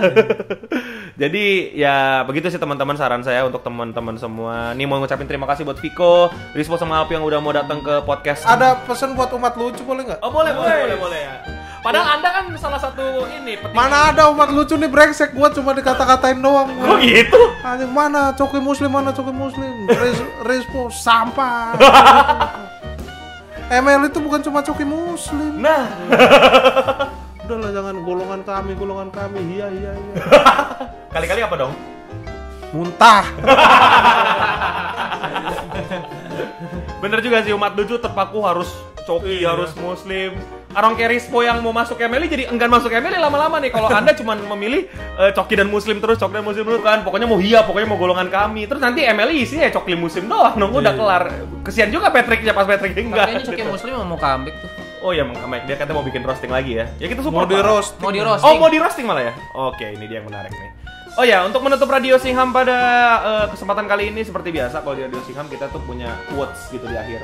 [1.20, 1.44] jadi
[1.76, 5.76] ya begitu sih teman-teman saran saya untuk teman-teman semua nih mau ngucapin terima kasih buat
[5.76, 9.84] Viko Rispo sama Alpi yang udah mau datang ke podcast Ada pesan buat umat lucu
[9.84, 10.18] boleh nggak?
[10.20, 11.34] oh boleh boleh boleh boleh ya
[11.80, 16.40] padahal anda kan salah satu ini Mana ada umat lucu nih brengsek gua cuma dikata-katain
[16.40, 16.68] doang.
[16.80, 19.86] oh gitu Anjing mana coki muslim mana coki muslim.
[19.88, 21.76] Res- Respo sampah.
[23.70, 25.60] ML itu bukan cuma coki muslim.
[25.60, 25.86] nah
[27.50, 29.42] Udahlah jangan golongan kami, golongan kami.
[29.58, 30.14] Iya iya iya.
[31.18, 31.74] kali-kali apa dong?
[32.70, 33.26] Muntah.
[37.02, 38.70] bener juga sih umat lucu terpaku harus
[39.02, 40.38] coki harus muslim.
[40.78, 43.74] Arong Kerispo yang mau masuk Emily jadi enggan masuk Emily lama-lama nih.
[43.74, 44.86] Kalau anda cuma memilih
[45.18, 47.02] eh, coki dan muslim terus coki dan muslim terus kan.
[47.02, 48.70] Pokoknya mau iya pokoknya mau golongan kami.
[48.70, 51.34] Terus nanti Emily isinya ya coki muslim doang dong udah kelar.
[51.66, 54.89] Kesian juga Patricknya pas Patrick enggak Kayaknya Coki Muslim mau comeback tuh.
[55.02, 57.56] Oh ya Mike dia katanya mau bikin roasting lagi ya ya kita Mau support di
[57.56, 57.66] Pak.
[57.66, 57.94] roast.
[57.98, 58.58] Mau di oh roasting.
[58.58, 60.72] mau di roasting malah ya oke ini dia yang menarik nih
[61.18, 62.78] Oh ya, untuk menutup Radio Singham pada
[63.20, 66.86] eh, kesempatan kali ini seperti biasa kalau di Radio Singham kita tuh punya quotes gitu
[66.86, 67.20] di akhir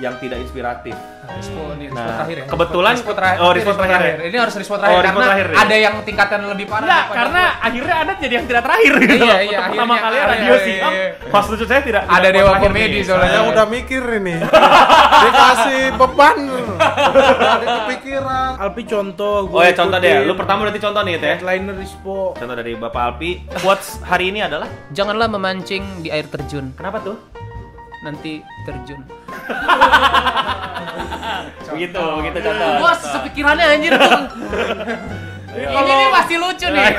[0.00, 0.96] yang tidak inspiratif.
[1.30, 2.44] Respon, respon Nah, terakhir ya.
[2.48, 3.38] kebetulan- respon terakhir.
[3.38, 4.14] oh, respon terakhir ya.
[4.26, 5.56] Ini harus respon terakhir Oh, respon karena terakhir ya.
[5.60, 6.82] ada yang tingkatan lebih parah.
[6.82, 7.62] Enggak, karena gua.
[7.62, 9.14] akhirnya Anda jadi yang tidak terakhir gitu.
[9.14, 11.06] Iya, iya, Untuk pertama kali iya, Radio iya, Singham, iya.
[11.30, 13.02] pas lucu saya tidak Ada tidak Dewa terakhir Komedi nih.
[13.04, 13.30] soalnya.
[13.30, 14.34] Saya udah mikir ini.
[15.22, 16.36] Dikasih beban.
[16.80, 18.50] Ada kepikiran.
[18.58, 19.36] Alpi contoh.
[19.46, 21.30] Oh ya contoh deh, lu pertama berarti contoh nih Teh.
[21.36, 22.34] Headliner Rispo.
[22.34, 23.30] Contoh dari Bapak Alpi,
[23.60, 26.74] quotes hari ini adalah Janganlah memancing di air terjun.
[26.74, 27.29] kenapa tuh?
[28.00, 28.32] Nanti
[28.64, 29.00] terjun.
[31.70, 32.68] Begitu, begitu contoh.
[32.78, 34.20] Gua sepikirannya anjir tuh.
[35.50, 36.94] Ini nih pasti lucu nih.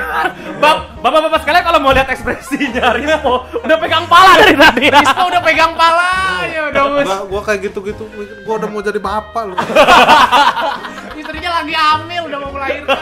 [0.59, 4.85] Bap- Bapak-bapak sekalian kalau mau lihat ekspresinya Rispo udah pegang pala dari tadi.
[4.91, 6.11] Rispo udah pegang pala
[6.45, 7.07] ya udah mus.
[7.07, 8.03] Gua, gua kayak gitu-gitu,
[8.43, 9.57] gua udah mau jadi bapak loh.
[11.19, 12.99] Istrinya lagi hamil udah mau melahirkan.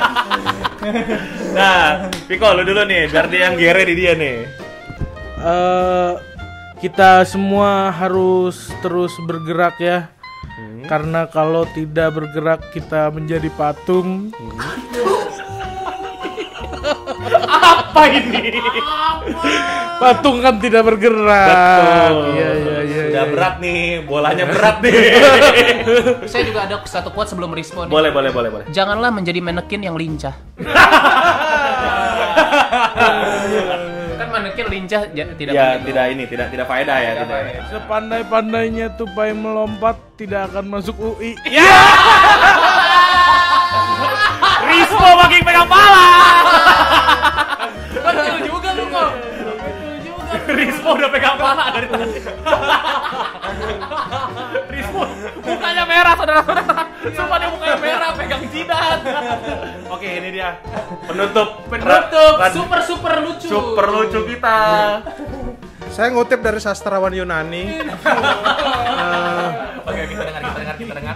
[1.51, 1.83] Nah,
[2.29, 4.37] Piko lu dulu nih, biar dia yang gere di dia nih.
[5.39, 6.11] eh
[6.79, 10.07] kita semua harus terus bergerak ya.
[10.87, 14.31] Karena kalau tidak bergerak kita menjadi patung.
[17.45, 18.57] Apa ini?
[19.99, 21.51] Patung kan tidak bergerak.
[21.51, 22.15] Betul.
[22.31, 23.01] Iya iya iya.
[23.11, 23.31] Udah iya.
[23.35, 24.95] berat nih, bolanya berat nih.
[26.31, 27.91] Saya juga ada satu quote sebelum respon.
[27.91, 27.93] nih.
[27.93, 28.65] boleh, boleh, boleh, boleh.
[28.71, 30.39] Janganlah menjadi manekin yang lincah.
[34.39, 37.39] kan manekin lincah ja- tidak ya, tidak ini, tidak tidak faedah ya, Tidak tidak.
[37.43, 37.67] faedah.
[37.69, 41.35] Sepandai-pandainya tupai melompat tidak akan masuk UI.
[44.61, 46.07] Rispo makin pegang pala.
[47.91, 49.09] Betul juga lu kok.
[49.11, 50.33] Betul juga.
[50.47, 52.19] Rispo udah pegang pala dari tadi.
[55.49, 56.75] Mukanya merah saudara-saudara.
[57.09, 58.99] Sumpah dia mukanya merah pegang jidat.
[59.89, 60.61] Oke, ini dia
[61.05, 63.47] penutup Penutup super super lucu.
[63.49, 64.57] super lucu kita.
[65.89, 67.81] Saya ngutip dari sastrawan Yunani.
[69.89, 71.15] Oke, kita dengar kita dengar kita dengar.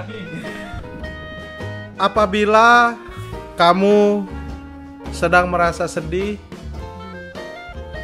[1.95, 2.97] Apabila
[3.53, 4.25] kamu
[5.13, 6.41] sedang merasa sedih,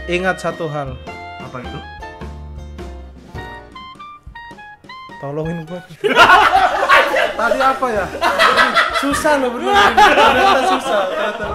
[0.05, 0.93] ingat satu hal.
[1.41, 1.98] Apa itu?
[5.19, 5.81] Tolongin gue.
[7.39, 8.05] Tadi apa ya?
[8.99, 9.71] Susah loh bener.
[9.71, 11.01] Ternyata susah.
[11.11, 11.45] Ternyata.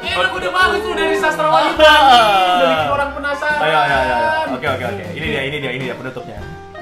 [0.00, 2.16] Eh, udah udah bagus tuh dari sastrawan Yunani.
[2.56, 3.60] Udah bikin orang penasaran.
[3.60, 4.16] Ayo, ayo, ayo.
[4.56, 5.04] Oke, oke, oke.
[5.16, 6.38] Ini dia, ini dia, ini dia penutupnya.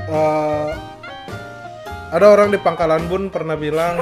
[0.09, 0.70] Eh,
[2.14, 4.01] ada orang di Pangkalan Bun pernah bilang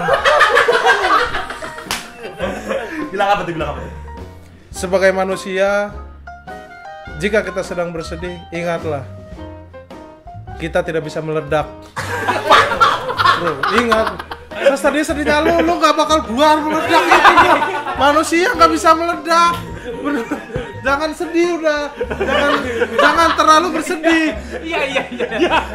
[3.10, 3.54] Bilang apa tuh?
[3.56, 4.06] Bilang apa tuh?
[4.76, 5.88] sebagai manusia
[7.16, 9.08] jika kita sedang bersedih ingatlah
[10.60, 11.64] kita tidak bisa meledak
[13.36, 14.06] bro ingat
[14.56, 17.54] pas tadi sedihnya lu lu nggak bakal keluar meledak itu bro
[17.96, 19.54] manusia nggak bisa meledak
[19.86, 20.26] Bener.
[20.82, 21.82] jangan sedih udah
[22.18, 22.52] jangan
[22.98, 24.34] jangan terlalu bersedih
[24.66, 25.26] Iya iya iya.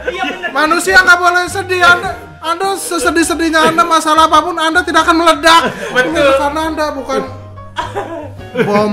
[0.08, 0.50] Iya benar.
[0.52, 2.12] manusia nggak boleh sedih anda
[2.42, 5.62] Anda sesedih-sedihnya Anda masalah apa pun Anda tidak akan meledak.
[5.94, 6.42] Betul.
[6.42, 7.22] Karena Anda bukan
[8.66, 8.92] bom.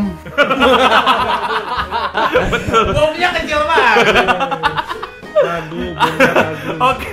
[2.92, 4.04] Bomnya kecil banget.
[5.46, 5.92] Aduh.
[6.90, 7.08] Oke.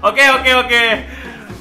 [0.00, 0.84] Oke, oke, oke.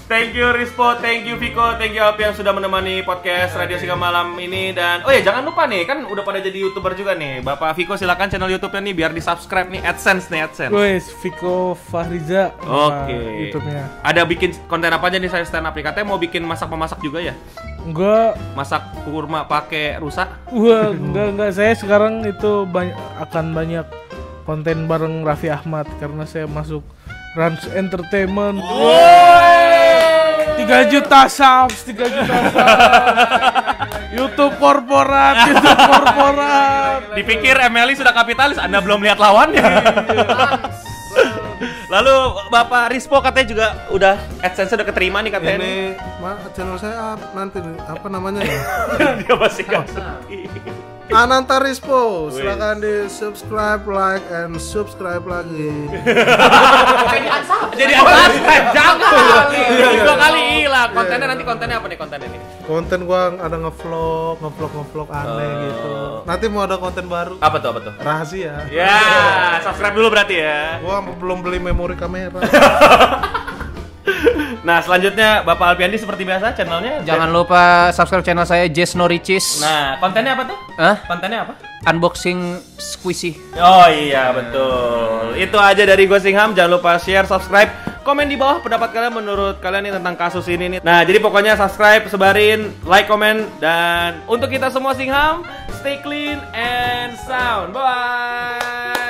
[0.10, 3.94] Thank you Rispo, thank you Viko, thank you Alpi yang sudah menemani podcast Radio Singa
[3.94, 7.46] Malam ini dan oh ya jangan lupa nih kan udah pada jadi youtuber juga nih
[7.46, 10.74] Bapak Viko silakan channel YouTube-nya nih biar di subscribe nih AdSense nih AdSense.
[10.74, 13.14] Guys, Viko Fahriza Oke.
[13.54, 13.86] YouTube-nya.
[14.02, 15.86] Ada bikin konten apa aja nih saya stand up nih?
[15.86, 17.38] Katanya mau bikin masak-memasak juga ya?
[17.86, 20.26] Enggak, Masak kurma pakai rusak?
[20.50, 23.86] Wah, enggak enggak saya sekarang itu banyak akan banyak
[24.50, 26.82] konten bareng Raffi Ahmad karena saya masuk
[27.38, 28.58] Rans Entertainment.
[30.58, 32.58] Tiga juta subs, 3 juta subs.
[34.18, 37.14] YouTube korporat, YouTube korporat.
[37.14, 39.62] Dipikir MLI sudah kapitalis, Anda belum lihat lawannya.
[41.94, 42.16] Lalu
[42.50, 45.58] Bapak Rispo katanya juga udah AdSense udah keterima nih katanya.
[45.62, 45.74] Ini
[46.22, 48.60] ma, channel saya nanti apa namanya nih?
[49.22, 50.40] Dia masih nggak ngerti.
[51.10, 55.90] Ananta Rispo, silakan di subscribe, like, and subscribe lagi.
[57.74, 58.12] Jadi apa?
[58.70, 59.50] Jangan.
[60.06, 60.90] Dua kali hilang.
[60.94, 62.42] Kontennya nanti kontennya apa nih kontennya nih?
[62.62, 65.94] Konten gua ada ngevlog, ngevlog, ngevlog aneh gitu.
[66.30, 67.94] Nanti mau ada konten baru, Apa tuh apa tuh?
[68.00, 68.70] rahasia.
[68.70, 69.02] Ya,
[69.66, 70.78] subscribe dulu berarti ya.
[70.78, 72.38] Gua belum beli memori kamera.
[74.60, 77.04] Nah, selanjutnya Bapak Alpiandi seperti biasa channelnya.
[77.08, 79.64] Jangan lupa subscribe channel saya Jess No Riches.
[79.64, 80.58] Nah, kontennya apa tuh?
[80.76, 80.96] Hah?
[81.08, 81.54] Kontennya apa?
[81.88, 83.40] Unboxing squishy.
[83.56, 85.32] Oh iya betul.
[85.40, 86.52] Itu aja dari gue Singham.
[86.52, 87.72] Jangan lupa share, subscribe,
[88.04, 90.80] komen di bawah pendapat kalian menurut kalian nih tentang kasus ini nih.
[90.84, 95.48] Nah jadi pokoknya subscribe, sebarin, like, komen dan untuk kita semua Singham,
[95.80, 97.72] stay clean and sound.
[97.72, 99.09] Bye.